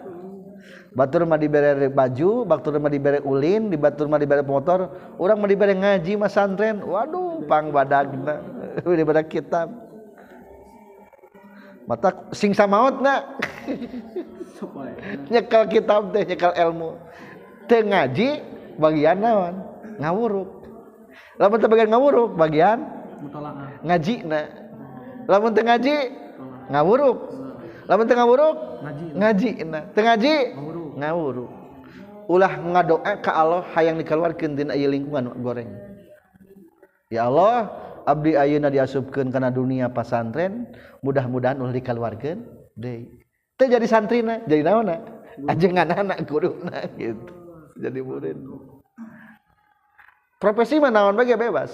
Batur 0.97 1.28
mah 1.28 1.36
dibere 1.36 1.92
baju 1.92 2.49
batur 2.49 2.80
mah 2.80 2.90
dibere 2.90 3.20
ulin 3.22 3.68
di 3.70 3.76
batur 3.76 4.09
mah 4.09 4.18
dibere 4.18 4.42
motor 4.42 5.12
urang 5.20 5.38
mah 5.38 5.49
dibere 5.49 5.76
ngaji 5.76 6.18
mah 6.18 6.32
santren. 6.32 6.82
Waduh 6.82 7.47
pang 7.47 7.70
badagna. 7.70 8.42
Dibere 8.99 9.22
kitab. 9.28 9.86
mata 11.87 12.09
sing 12.34 12.51
samaot 12.51 12.99
na 13.01 13.22
nyekel 15.30 15.64
kitab 15.70 16.11
teh 16.11 16.22
nyekel 16.26 16.53
ilmu. 16.55 16.99
Teu 17.66 17.82
ngaji 17.82 18.28
bagian 18.78 19.18
naon? 19.18 19.55
Ngawuruk 19.97 20.51
lamun 21.41 21.57
teu 21.61 21.70
bagian 21.72 21.89
ngawuruk 21.89 22.30
bagian 22.37 22.78
mutalaah 23.24 23.80
ngaji 23.80 24.14
na 24.28 24.39
lamun 25.24 25.53
teu 25.57 25.64
ngaji 25.64 25.95
ngawuruk 26.68 27.18
lamun 27.89 28.05
teu 28.05 28.16
ngawuruk 28.16 28.57
ngaji 29.16 29.49
na 29.64 29.80
teu 29.97 30.05
ngaji 30.05 30.34
ngawuruk 31.01 31.53
ulah 32.26 32.53
ngadoa 32.59 33.12
ka 33.22 33.30
Allah 33.30 33.62
hayang 33.72 34.03
dikeluarkeun 34.03 34.59
dina 34.59 34.74
ieu 34.74 34.91
lingkungan 34.91 35.30
goreng. 35.41 35.70
Ya 37.07 37.30
Allah 37.30 37.70
Abdi 38.07 38.38
Ayeuna 38.38 38.70
diasupkeun 38.70 39.34
kana 39.34 39.50
dunia 39.50 39.90
pasantren 39.90 40.70
mudah-mudahan 41.02 41.59
ulah 41.59 41.74
dikaluarkan 41.74 42.46
deui. 42.78 43.11
Teu 43.59 43.66
jadi 43.66 43.82
santrina 43.88 44.46
jadi 44.46 44.62
naonna? 44.62 45.02
Ajenganana 45.50 46.14
guruna 46.22 46.86
gitu. 46.94 47.34
Jadi 47.76 47.98
murid. 48.00 48.38
Profesi 50.38 50.78
mah 50.78 50.94
naon 50.94 51.18
bae 51.18 51.34
bebas? 51.34 51.72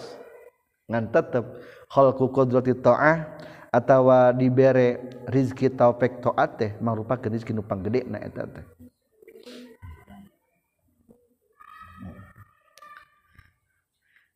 Ngan 0.89 1.13
tetep 1.13 1.45
khalqu 1.93 2.27
qudrati 2.33 2.75
ta'ah 2.81 3.29
atawa 3.71 4.33
dibere 4.33 4.99
rizki 5.29 5.69
taufik 5.69 6.25
ta'at 6.25 6.51
teh 6.59 6.71
marupakeun 6.81 7.37
rizki 7.37 7.53
nu 7.53 7.61
panggedena 7.61 8.19
eta 8.25 8.49
teh. 8.49 8.65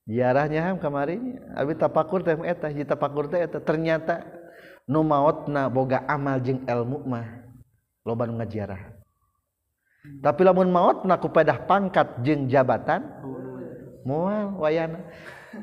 diarahnya 0.07 0.78
kamarinya 0.78 1.42
Abi 1.59 1.74
tapakur 1.74 2.22
teh 2.22 2.38
eta 2.46 2.70
hiji 2.70 2.86
tapakur 2.86 3.26
teh 3.26 3.42
eta. 3.42 3.59
Ternyata 3.59 4.22
nu 4.86 5.02
maotna 5.02 5.66
boga 5.66 6.07
amal 6.07 6.38
jeung 6.38 6.62
ilmu 6.62 7.02
mah 7.04 7.26
loba 8.07 8.22
nu 8.30 8.38
ngajiarah 8.38 8.96
tapi 10.22 10.46
lamun 10.46 10.70
maotna 10.70 11.18
ku 11.18 11.26
pedah 11.26 11.66
pangkat 11.66 12.22
jeung 12.22 12.46
jabatan 12.46 13.02
moal 14.07 14.54
wayana. 14.62 15.02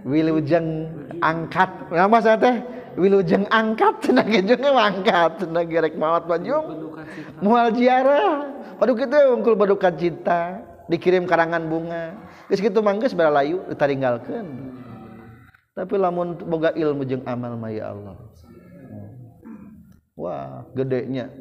Wilujeng 0.04 0.90
angkat. 1.22 1.70
Nama 1.94 2.18
saya 2.18 2.38
teh? 2.42 2.56
Wilujeng 2.98 3.46
angkat. 3.48 3.94
Cenah 4.10 4.26
geujung 4.26 4.60
angkat. 4.74 5.46
Cenah 5.46 5.64
gerek 5.64 5.96
maot 5.96 6.26
panjung 6.26 6.92
moal 7.46 7.70
jiarah 7.72 8.50
waduh 8.82 8.98
kitu 8.98 9.18
unggul 9.32 9.56
badukan 9.56 9.96
cinta. 9.96 10.60
Dikirim 10.92 11.24
karangan 11.24 11.64
bunga. 11.72 12.20
gitu 12.60 12.84
manggis 12.84 13.16
berlayu 13.16 13.64
ditaringgalkan 13.72 14.74
tapi 15.74 15.98
lamun 15.98 16.38
boga 16.38 16.70
ilmu 16.70 17.02
jeng 17.02 17.26
amal 17.26 17.58
maya 17.58 17.90
Allah. 17.90 18.14
Wah 20.14 20.70
gedenya. 20.78 21.34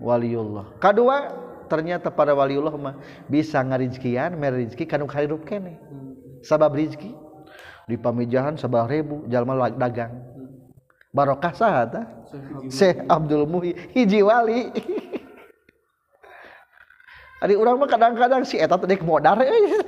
Waliullah. 0.00 0.80
Kedua 0.80 1.28
ternyata 1.68 2.08
para 2.08 2.32
waliullah 2.32 2.72
mah 2.80 2.96
bisa 3.28 3.60
ngarizkian 3.60 4.40
merizki 4.40 4.88
kanu 4.88 5.04
hirup 5.04 5.44
kene. 5.44 5.76
Sabab 6.40 6.72
rizki? 6.72 7.12
Di 7.84 8.00
pamijahan 8.00 8.56
sabah 8.56 8.88
ribu 8.88 9.28
jalma 9.28 9.68
dagang. 9.68 10.24
Barokah 11.12 11.52
sahata 11.52 12.04
Syekh 12.72 13.04
Abdul 13.04 13.44
Muhi 13.44 13.76
hiji 13.92 14.24
wali. 14.24 14.72
Ari 17.38 17.54
urang 17.54 17.78
mah 17.78 17.86
kadang-kadang 17.86 18.42
si 18.42 18.58
eta 18.58 18.74
teh 18.74 18.98
modar 18.98 19.38
euy. 19.38 19.78
Eh. 19.78 19.80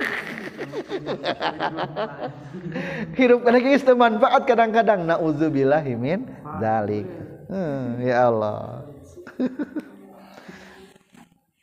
Hirup 3.19 3.43
kana 3.43 3.59
geus 3.59 3.83
teu 3.83 3.99
manfaat 3.99 4.47
kadang-kadang 4.47 5.03
naudzubillah 5.03 5.83
min 5.99 6.31
zalik. 6.63 7.03
Hmm, 7.51 7.99
ya 7.99 8.31
Allah. 8.31 8.87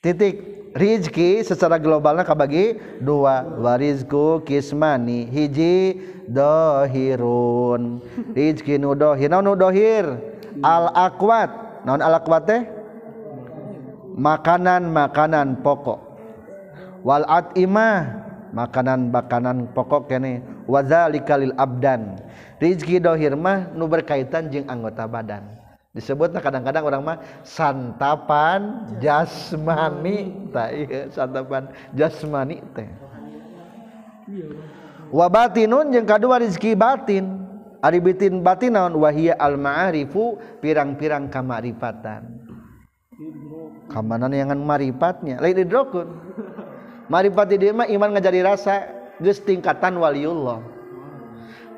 Titik 0.04 0.58
rizki 0.76 1.40
secara 1.40 1.80
globalnya 1.80 2.22
kabagi 2.22 2.76
dua 3.00 3.42
warizku 3.58 4.44
kismani 4.44 5.26
hiji 5.26 5.98
dohirun 6.28 8.04
rizki 8.36 8.78
nudohir 8.78 9.32
naon 9.32 9.48
nudohir 9.48 10.06
al 10.62 10.92
akwat 10.92 11.82
naon 11.82 11.98
al 11.98 12.20
akwat 12.20 12.46
teh 12.46 12.62
makanan 14.18 14.90
makanan 14.90 15.62
pokok. 15.62 16.18
Wal 17.06 17.22
atimah 17.30 18.26
makanan 18.50 19.14
makanan 19.14 19.70
pokok 19.70 20.10
kene. 20.10 20.42
Wadzalika 20.66 21.38
lil 21.38 21.54
abdan. 21.54 22.18
Rizki 22.58 22.98
dohir 22.98 23.38
mah 23.38 23.70
nu 23.72 23.86
berkaitan 23.86 24.50
jeung 24.50 24.66
anggota 24.66 25.06
badan. 25.06 25.46
Disebutnya 25.94 26.42
kadang-kadang 26.42 26.84
orang 26.84 27.02
mah 27.06 27.16
santapan 27.46 28.90
jasmani. 28.98 30.50
Tah 30.50 30.68
ieu 30.74 31.08
santapan 31.14 31.70
jasmani 31.94 32.60
teh. 32.74 32.90
Wa 35.08 35.30
batinun 35.30 35.94
jeung 35.94 36.04
kadua 36.04 36.42
rizki 36.42 36.74
batin. 36.74 37.46
Ari 37.78 38.02
batin 38.02 38.74
naon 38.74 38.98
wahia 38.98 39.38
al 39.38 39.54
ma'arifu 39.54 40.34
pirang-pirang 40.58 41.30
kamarifatan 41.30 42.47
kamanan 43.90 44.30
yang 44.30 44.54
marifatnya 44.62 45.42
lain 45.42 45.66
didrokun 45.66 46.06
marifat 47.10 47.56
di 47.58 47.74
mah 47.74 47.90
iman 47.90 48.14
ngajari 48.14 48.40
rasa 48.44 48.86
geus 49.18 49.42
tingkatan 49.42 49.98
waliullah. 49.98 50.62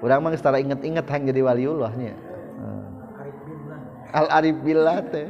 Urang 0.04 0.20
mah 0.24 0.30
geus 0.32 0.44
tara 0.44 0.60
inget-inget 0.60 1.06
hang 1.08 1.24
jadi 1.28 1.40
waliullahnya. 1.44 2.14
Al 4.10 4.26
arif 4.42 4.56
billah 4.60 5.00
teh. 5.08 5.28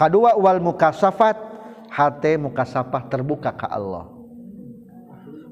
Kadua 0.00 0.34
wal 0.34 0.58
mukasafat. 0.58 1.54
Hate 1.92 2.40
mukasafah 2.40 3.04
terbuka 3.12 3.52
ka 3.52 3.68
Allah. 3.68 4.08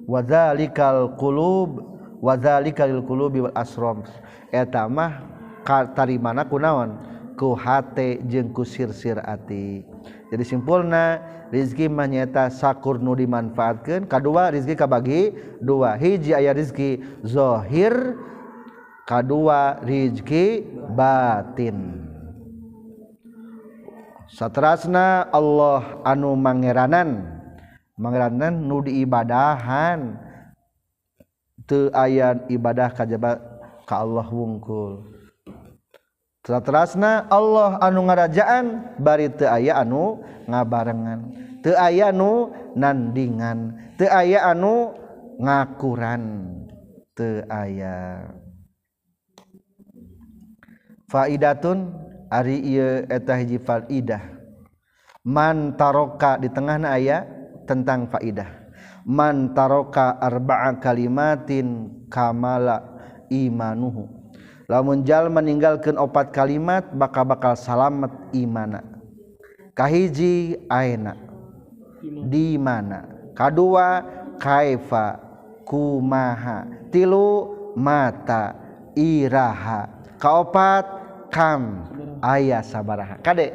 Wadzalikal 0.08 1.12
qulub 1.20 1.84
wadzalikal 2.24 3.04
qulubi 3.04 3.44
wal 3.44 3.52
asram 3.52 4.00
eta 4.48 4.88
mah 4.88 5.20
tarimana 5.92 6.48
kunaon 6.48 6.96
ku 7.40 7.56
hate 7.56 8.20
jeung 8.28 8.52
ku 8.52 8.68
sirsir 8.68 9.16
ati. 9.24 9.80
Jadi 10.28 10.44
simpulna 10.44 11.24
rizki 11.48 11.88
nyaeta 11.88 12.52
sakur 12.52 13.00
nu 13.00 13.16
dimanfaatkeun. 13.16 14.04
Kadua 14.04 14.52
rizki 14.52 14.76
kabagi 14.76 15.32
dua. 15.64 15.96
Hiji 15.96 16.36
aya 16.36 16.52
rizki 16.52 17.00
zahir, 17.24 18.20
kadua 19.08 19.80
rizki 19.80 20.68
batin. 20.92 22.04
Satrasna 24.28 25.32
Allah 25.32 26.04
anu 26.04 26.36
mangeranan. 26.36 27.40
Mangeranan 27.96 28.68
nu 28.68 28.84
diibadahan. 28.84 30.28
Teu 31.66 31.90
aya 31.96 32.36
ibadah 32.52 32.94
kajaba 32.94 33.42
ka 33.88 34.06
Allah 34.06 34.26
wungkul. 34.30 35.09
Satrasna 36.40 37.28
Allah 37.28 37.76
anu 37.84 38.08
ngarajaan 38.08 38.96
bari 38.96 39.28
teu 39.28 39.44
aya 39.44 39.76
anu 39.84 40.24
ngabarengan. 40.48 41.36
Teu 41.60 41.76
aya 41.76 42.08
anu 42.08 42.48
nandingan. 42.72 43.76
Teu 44.00 44.08
aya 44.08 44.48
anu 44.48 44.96
ngakuran. 45.36 46.24
Teu 47.12 47.44
aya. 47.44 48.24
Faidatun 51.12 51.92
ari 52.32 52.56
ieu 52.64 53.04
eta 53.04 53.36
hiji 53.36 53.60
faidah. 53.60 54.40
Man 55.20 55.76
taroka 55.76 56.40
di 56.40 56.48
tengahna 56.48 56.96
aya 56.96 57.28
tentang 57.68 58.08
faidah. 58.08 58.48
Man 59.04 59.52
taroka 59.52 60.16
arba'a 60.16 60.80
kalimatin 60.80 62.00
kamala 62.08 62.80
imanuhu. 63.28 64.19
Lamunjal 64.70 65.26
meninggalkan 65.26 65.98
opat 65.98 66.30
kalimat 66.30 66.86
bakal-bakal 66.94 67.58
salamet 67.58 68.14
imanakahhiji 68.30 70.62
aak 70.70 71.18
di 72.30 72.54
mana? 72.54 73.10
Kedua 73.34 74.06
kaifa? 74.38 75.18
Kumaha? 75.66 76.70
Tilu 76.94 77.50
mata? 77.74 78.54
Iiraha 78.94 79.90
kaupat 80.18 80.86
kam? 81.30 81.86
Ayah 82.22 82.62
sabaraha. 82.62 83.18
Kadek 83.22 83.54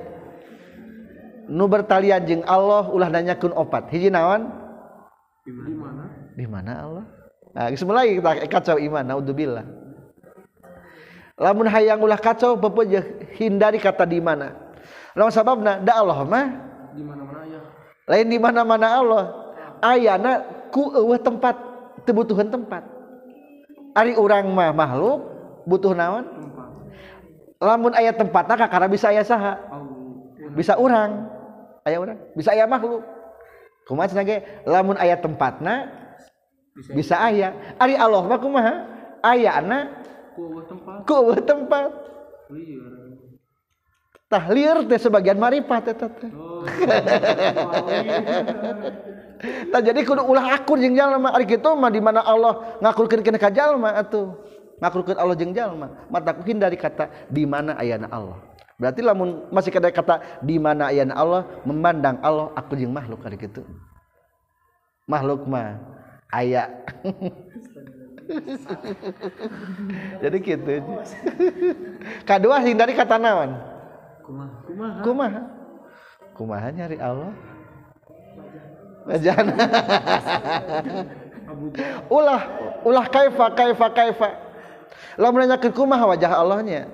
nu 1.45 1.69
bertalian 1.69 2.25
jeng 2.27 2.43
Allah 2.43 2.91
ulah 2.91 3.07
nanyakan 3.07 3.55
opat. 3.55 3.87
Hiji 3.87 4.11
nawan 4.11 4.51
di 6.35 6.43
mana? 6.43 6.83
Allah? 6.83 7.07
Lagi 7.55 8.19
kita 8.19 8.51
kacau 8.51 8.75
iman 8.75 9.05
naudzubillah 9.05 9.84
lamun 11.35 11.67
hayang 11.67 11.99
ulah 11.99 12.19
kacau 12.19 12.55
pepe 12.55 12.99
hindari 13.35 13.79
kata 13.79 14.07
di 14.07 14.19
mana. 14.23 14.55
Lamun 15.15 15.31
sababna 15.31 15.79
da 15.83 15.99
Allah 15.99 16.19
mah. 16.23 16.45
Di 16.95 17.03
mana-mana 17.03 17.39
aya 17.43 17.59
lain 18.05 18.27
di 18.29 18.37
mana-mana 18.37 18.87
Allah 19.01 19.23
ayana 19.81 20.31
ku 20.69 20.93
eueuh 20.93 21.19
tempat 21.19 21.55
teu 22.05 22.23
tempat. 22.29 22.83
Ari 23.95 24.13
urang 24.19 24.51
mah 24.51 24.75
makhluk 24.75 25.19
butuh 25.63 25.95
naon? 25.95 26.27
Tempat. 26.27 26.69
lamun 27.63 27.95
aya 27.95 28.11
tempatna 28.11 28.53
kakara 28.59 28.85
bisa 28.91 29.09
aya 29.09 29.23
saha. 29.23 29.57
Bisa 30.53 30.75
urang. 30.75 31.31
aya 31.87 31.97
urang. 31.99 32.19
Bisa 32.35 32.51
aya 32.51 32.67
makhluk. 32.67 33.01
Kumaha 33.87 34.11
cenah 34.11 34.25
ge? 34.27 34.37
Lamun 34.65 34.97
aya 34.97 35.15
tempatna 35.15 35.89
bisa, 36.75 36.91
bisa 36.91 37.15
aya. 37.15 37.55
Ari 37.79 37.95
Allah 37.95 38.21
mah 38.27 38.39
kumaha? 38.41 38.73
Ayana 39.25 40.05
ku 40.35 40.61
tempat. 40.67 40.97
Ku 41.07 41.19
tempat. 41.41 41.89
Tahlir 44.25 44.75
teh 44.89 44.99
sebagian 44.99 45.37
marifat 45.37 45.93
eta 45.93 46.09
teh 46.09 46.33
oh 46.33 46.65
Tah 49.69 49.81
jadi 49.83 50.01
kudu 50.01 50.25
ulah 50.25 50.57
akur 50.57 50.81
jeung 50.81 50.97
jalma. 50.97 51.31
Ari 51.31 51.45
kitu 51.45 51.71
mah 51.77 51.91
di 51.93 52.01
mana 52.01 52.21
Allah 52.25 52.79
ngakurkeun 52.83 53.21
kana 53.23 53.39
ka 53.39 53.49
jalma 53.53 53.95
atuh. 53.95 54.35
Ngakurkeun 54.83 55.17
Allah 55.17 55.35
jeung 55.39 55.53
jalma. 55.55 55.87
Mata 56.11 56.35
ku 56.35 56.43
hindari 56.43 56.75
kata 56.75 57.07
di 57.31 57.47
mana 57.47 57.77
ayana 57.79 58.11
Allah? 58.11 58.39
Berarti 58.75 58.99
lamun 58.99 59.47
masih 59.55 59.71
kada 59.71 59.87
kata 59.87 60.43
di 60.43 60.59
mana 60.59 60.91
ayana 60.91 61.15
Allah? 61.15 61.41
Memandang 61.63 62.19
Allah 62.19 62.51
aku 62.59 62.75
jeung 62.75 62.91
makhluk 62.91 63.23
ari 63.23 63.39
kitu 63.39 63.63
makhluk 65.05 65.45
mah 65.45 65.77
aya 66.33 66.69
jadi 70.23 70.37
gitu. 70.41 70.73
Kadua 72.25 72.61
hindari 72.61 72.97
kata 72.97 73.17
naon? 73.21 73.57
Kumaha? 74.25 74.55
Kumaha? 74.65 74.99
Kumaha? 75.05 75.41
Kumaha 76.35 76.67
nyari 76.73 76.97
Allah? 76.97 77.31
Bajana. 79.05 79.53
Ulah 82.09 82.41
ulah 82.81 83.05
kaifa 83.07 83.45
kaifa 83.53 83.87
kaifa. 83.93 84.29
Lamun 85.21 85.45
nanyakeun 85.45 85.71
kumaha 85.71 86.09
wajah 86.09 86.33
Allahnya. 86.33 86.89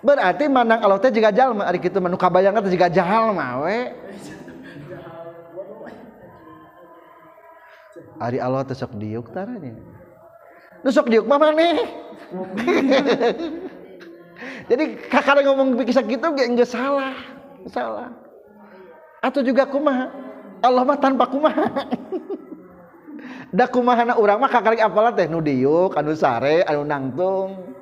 Berarti 0.00 0.48
mandang 0.48 0.80
Allah 0.80 0.96
teh 0.96 1.12
jiga 1.12 1.28
jalma 1.28 1.68
ari 1.68 1.76
kitu 1.76 2.00
manu 2.00 2.16
kabayang 2.16 2.56
teh 2.64 2.72
jiga 2.72 2.88
jalma 2.88 3.60
we. 3.60 3.92
Ari 8.20 8.40
Allah 8.40 8.64
teh 8.64 8.72
sok 8.72 8.96
diuk 8.96 9.28
taranya 9.36 9.89
nu 10.80 10.88
sok 10.88 11.12
diuk 11.12 11.28
mah 11.28 11.38
maneh 11.38 11.84
jadi 14.70 14.84
kakak 15.10 15.42
ngomong 15.44 15.82
kisah 15.82 16.04
gitu 16.06 16.22
gak 16.22 16.48
enggak 16.48 16.70
salah. 16.70 17.14
Salah. 17.68 18.08
Atau 19.20 19.44
juga 19.44 19.68
kumaha. 19.68 20.08
Allah 20.62 20.82
mah 20.86 20.98
tanpa 20.98 21.28
kumaha. 21.28 21.66
Da 23.50 23.66
kumahana 23.66 24.14
urang 24.14 24.38
mah 24.38 24.46
kakak 24.46 24.78
apalah 24.78 25.10
teh? 25.10 25.26
Nu 25.26 25.42
diuk 25.42 25.98
anu 25.98 26.14
sare 26.14 26.62
anu 26.70 26.86
nangtung. 26.86 27.74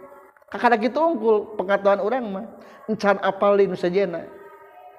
Kakak 0.49 0.81
gitu 0.81 0.97
unggul 0.97 1.61
pengetahuan 1.61 2.01
urang 2.01 2.25
mah. 2.33 2.49
Encan 2.89 3.21
apal 3.21 3.61
di 3.61 3.69
nu 3.69 3.77
sajena. 3.77 4.25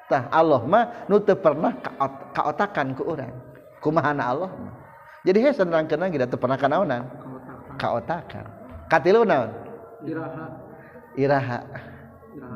Tah 0.05 0.29
Allah 0.29 0.61
mah 0.61 1.09
nu 1.09 1.17
teu 1.17 1.33
pernah 1.33 1.73
kaot- 1.73 2.37
kaotakan 2.37 2.93
ku 2.93 3.09
urang. 3.09 3.33
Kumahana 3.81 4.29
Allah 4.29 4.53
mah. 4.53 4.73
Jadi 5.25 5.41
heuh 5.41 5.57
nerangkeun 5.57 6.21
da 6.21 6.29
teu 6.29 6.37
pernah 6.37 6.57
kanaonan 6.61 7.01
kaotakan 7.79 8.59
katilu 8.91 9.23
naon? 9.23 9.53
Iraha. 10.03 10.45
Iraha. 11.15 11.59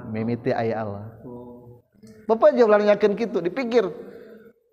Mimiti 0.09 0.51
ayah 0.51 0.84
Allah. 0.84 1.05
Oh. 1.24 1.84
Bapak 2.26 2.57
jawab 2.57 2.80
lalu 2.80 2.89
yakin 2.89 3.13
gitu 3.15 3.39
dipikir. 3.39 3.88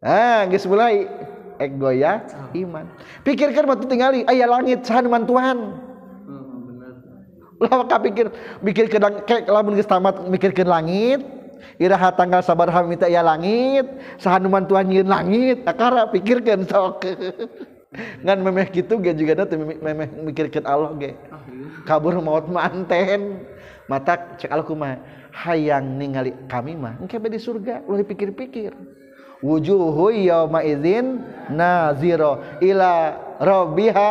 Ah 0.01 0.49
geus 0.49 0.65
mulai. 0.65 1.07
Ek 1.61 1.77
goyah 1.77 2.25
ah. 2.25 2.49
iman. 2.57 2.89
Pikirkan 3.21 3.69
waktu 3.69 3.85
tingali 3.85 4.21
ayah 4.33 4.49
langit 4.49 4.81
sahan 4.89 5.13
mantuhan. 5.13 5.77
Oh, 6.25 7.61
Ulah 7.61 7.85
kapikir 7.85 8.33
mikir 8.65 8.89
ke 8.89 8.97
kek 9.29 9.45
lamun 9.45 9.77
geus 9.77 9.85
tamat 9.85 10.25
mikirkeun 10.25 10.71
langit. 10.71 11.21
Iraha 11.77 12.17
tanggal 12.17 12.41
sabar 12.41 12.73
minta 12.89 13.05
ya 13.09 13.21
langit. 13.21 13.85
Sahanuman 14.17 14.65
Tuhan 14.65 14.89
nyeun 14.89 15.09
langit 15.09 15.69
akara 15.69 16.09
pikirkeun 16.09 16.65
sok. 16.65 17.05
Ngan 17.91 18.39
memeh 18.39 18.71
kitu 18.71 19.03
ge 19.03 19.11
juga 19.19 19.43
teh 19.43 19.59
memeh 19.59 20.07
mikirkeun 20.23 20.63
Allah 20.63 20.95
ge. 20.95 21.19
kabur 21.83 22.15
maut 22.23 22.47
manten. 22.47 23.43
Mata 23.91 24.39
cek 24.39 24.47
Allah 24.47 24.63
kumaha 24.63 25.03
hayang 25.35 25.99
ningali 25.99 26.31
kami 26.47 26.79
mah 26.79 26.95
engke 27.03 27.19
di 27.19 27.43
surga. 27.43 27.83
Ulah 27.91 28.07
dipikir-pikir. 28.07 28.71
Wujuhu 29.43 30.15
yauma 30.15 30.63
idzin 30.63 31.27
nazira 31.51 32.63
ila 32.63 33.19
rabbiha. 33.43 34.11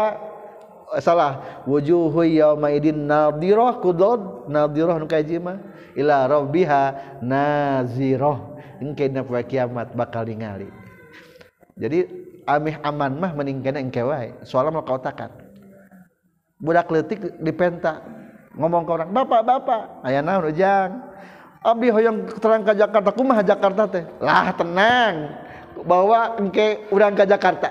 Eh, 0.99 0.99
salah. 0.99 1.63
Wujuhu 1.63 2.27
yauma 2.27 2.75
idzin 2.75 3.07
nadhirah 3.07 3.79
kudod 3.79 4.51
nadhirah 4.51 4.99
nu 4.99 5.07
kaji 5.07 5.39
mah 5.39 5.55
ila 5.95 6.27
rabbiha 6.27 6.83
nazirah 7.23 8.43
engke 8.83 9.07
dina 9.07 9.23
kiamat 9.23 9.95
bakal 9.95 10.27
ningali. 10.27 10.67
Jadi 11.79 12.18
amih 12.49 12.81
aman 12.81 13.13
mah 13.21 13.31
mending 13.37 13.61
kena 13.61 13.77
engke 13.77 14.01
wae 14.01 14.33
soalnya 14.41 14.73
mau 14.73 14.85
kautakan 14.85 15.29
budak 16.57 16.89
letik 16.89 17.37
dipenta 17.37 18.01
ngomong 18.57 18.83
ke 18.83 18.91
orang 18.91 19.09
bapak 19.13 19.41
bapak 19.45 19.81
ayah 20.09 20.25
naon 20.25 20.49
ujang 20.49 20.89
abdi 21.61 21.87
hoyong 21.93 22.25
terang 22.41 22.65
ke 22.65 22.73
Jakarta 22.73 23.09
kumaha 23.13 23.45
Jakarta 23.45 23.85
teh 23.85 24.03
lah 24.17 24.49
tenang 24.57 25.13
bawa 25.85 26.41
engke 26.41 26.89
urang 26.89 27.13
ke 27.13 27.23
Jakarta 27.29 27.69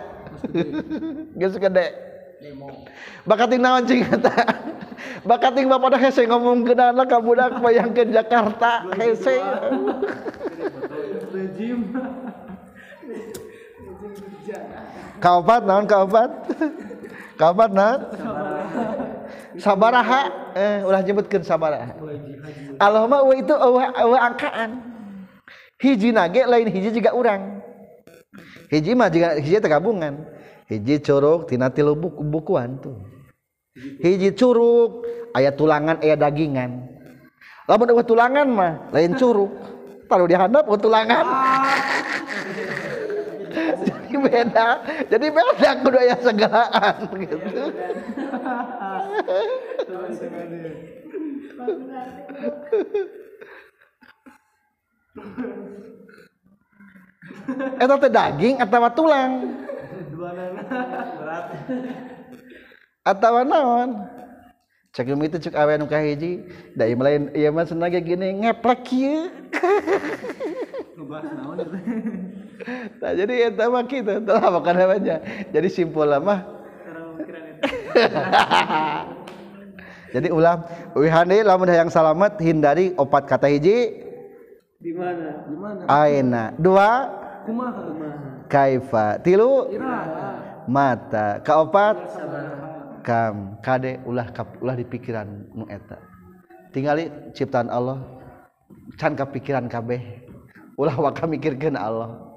geus 1.35 1.59
gede 1.59 1.87
bakating 3.27 3.61
naon 3.61 3.83
cing 3.83 4.07
eta 4.07 4.33
bakating 5.27 5.67
bapak 5.67 5.99
dah 5.99 6.01
hese 6.01 6.23
ngomong 6.25 6.63
ke 6.63 6.73
anak 6.79 7.11
ka 7.11 7.19
budak 7.19 7.59
bayangkeun 7.59 8.15
Jakarta 8.15 8.87
hese 8.95 9.43
kaopat 15.19 15.63
naon 15.67 15.85
kaopat? 15.87 16.31
Kaopat 17.39 17.71
naon? 17.75 18.01
Sabaraha. 19.59 20.55
Eh 20.55 20.87
ulah 20.87 21.03
nyebutkeun 21.03 21.43
sabaraha. 21.43 21.95
Allah 22.79 23.03
mah 23.11 23.27
eueuh 23.27 23.43
itu 23.43 23.55
eueuh 23.55 23.83
eueuh 24.07 24.21
angkaan. 24.21 24.71
Hiji 25.79 26.11
nage 26.11 26.43
lain 26.47 26.67
hiji 26.71 26.91
juga 26.95 27.15
urang. 27.15 27.63
Hiji 28.71 28.95
mah 28.95 29.11
juga 29.11 29.39
hiji 29.39 29.59
tergabungan 29.59 30.27
hiji 30.69 31.01
curug 31.03 31.49
tina 31.49 31.71
tilu 31.71 31.99
buku 31.99 32.23
bukuan 32.23 32.79
tuh. 32.79 32.99
Hiji 33.79 34.35
curug 34.35 35.07
ayat 35.35 35.59
tulangan 35.59 35.99
ayat 36.03 36.19
dagingan. 36.23 36.87
Lamun 37.67 37.91
eueuh 37.95 38.07
tulangan 38.07 38.47
mah 38.47 38.73
lain 38.95 39.15
curug. 39.19 39.51
Taruh 40.09 40.25
di 40.25 40.33
handap 40.33 40.65
tulangan. 40.81 41.27
Beda. 44.23 44.69
Jadi 45.09 45.27
beda 45.31 45.71
aya 45.99 46.17
segalaan 46.21 46.97
gitu. 47.19 47.37
Eta 57.79 57.95
teh 57.97 58.13
daging 58.13 58.57
atau 58.61 58.91
tulang? 58.93 59.31
Dua 60.13 60.31
nana. 60.35 60.63
Berat. 61.19 61.45
Atau 63.07 63.41
naon? 63.47 63.91
Cek 64.93 65.15
itu 65.15 65.39
cek 65.49 65.55
awe 65.55 65.79
nu 65.79 65.87
kahiji. 65.87 66.43
Da 66.75 66.85
ieu 66.91 66.99
lain 66.99 67.31
ieu 67.33 67.55
mah 67.55 67.65
cenah 67.65 67.89
ge 67.89 68.03
gini 68.03 68.35
ngeplek 68.43 68.83
kieu 68.83 69.31
ngebahas 70.99 71.31
naon 71.39 71.59
nah, 73.01 73.13
jadi 73.15 73.53
eta 73.53 73.71
mah 73.71 73.85
kitu 73.87 74.19
tah 74.27 74.51
makan 74.51 74.75
namanya 74.75 75.17
jadi 75.55 75.69
simpul 75.71 76.11
mah. 76.23 76.59
Jadi 80.09 80.33
ulah 80.33 80.65
wihane 80.97 81.45
lamun 81.45 81.69
hayang 81.69 81.93
salamet 81.93 82.41
hindari 82.41 82.97
opat 82.97 83.29
kata 83.29 83.45
hiji. 83.53 84.09
Di 84.81 84.95
mana? 84.97 85.45
Di 85.45 85.57
mana? 85.59 85.85
aina. 85.85 86.45
Dua? 86.57 87.13
Kumaha? 87.45 87.81
Kumaha? 87.93 88.49
kaifa. 88.49 89.21
Tilu? 89.21 89.69
Iraha. 89.69 90.65
mata. 90.65 91.45
Kaopat 91.45 91.99
kam. 93.05 93.61
Kade 93.61 94.01
ulah 94.09 94.33
kap, 94.33 94.49
ulah 94.65 94.79
di 94.79 94.89
pikiran 94.89 95.29
nu 95.53 95.69
eta. 95.69 96.01
Tingali 96.73 97.13
ciptaan 97.37 97.69
Allah. 97.69 98.01
Can 98.97 99.13
kapikiran 99.13 99.69
kabeh. 99.69 100.01
Ulah 100.81 100.97
waka 100.97 101.29
mikirkeun 101.29 101.77
Allah 101.77 102.28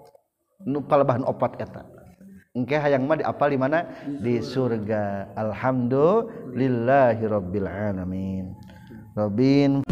nu 0.65 0.81
palebahan 0.85 1.23
opat 1.25 1.61
eta. 1.61 1.85
Engke 2.51 2.75
hayang 2.75 3.07
mah 3.07 3.15
diapal 3.15 3.47
di 3.47 3.55
mana? 3.55 3.87
Di 4.03 4.43
surga. 4.43 5.31
Alhamdulillahirabbil 5.39 7.67
alamin 7.67 8.51
robin. 9.15 9.83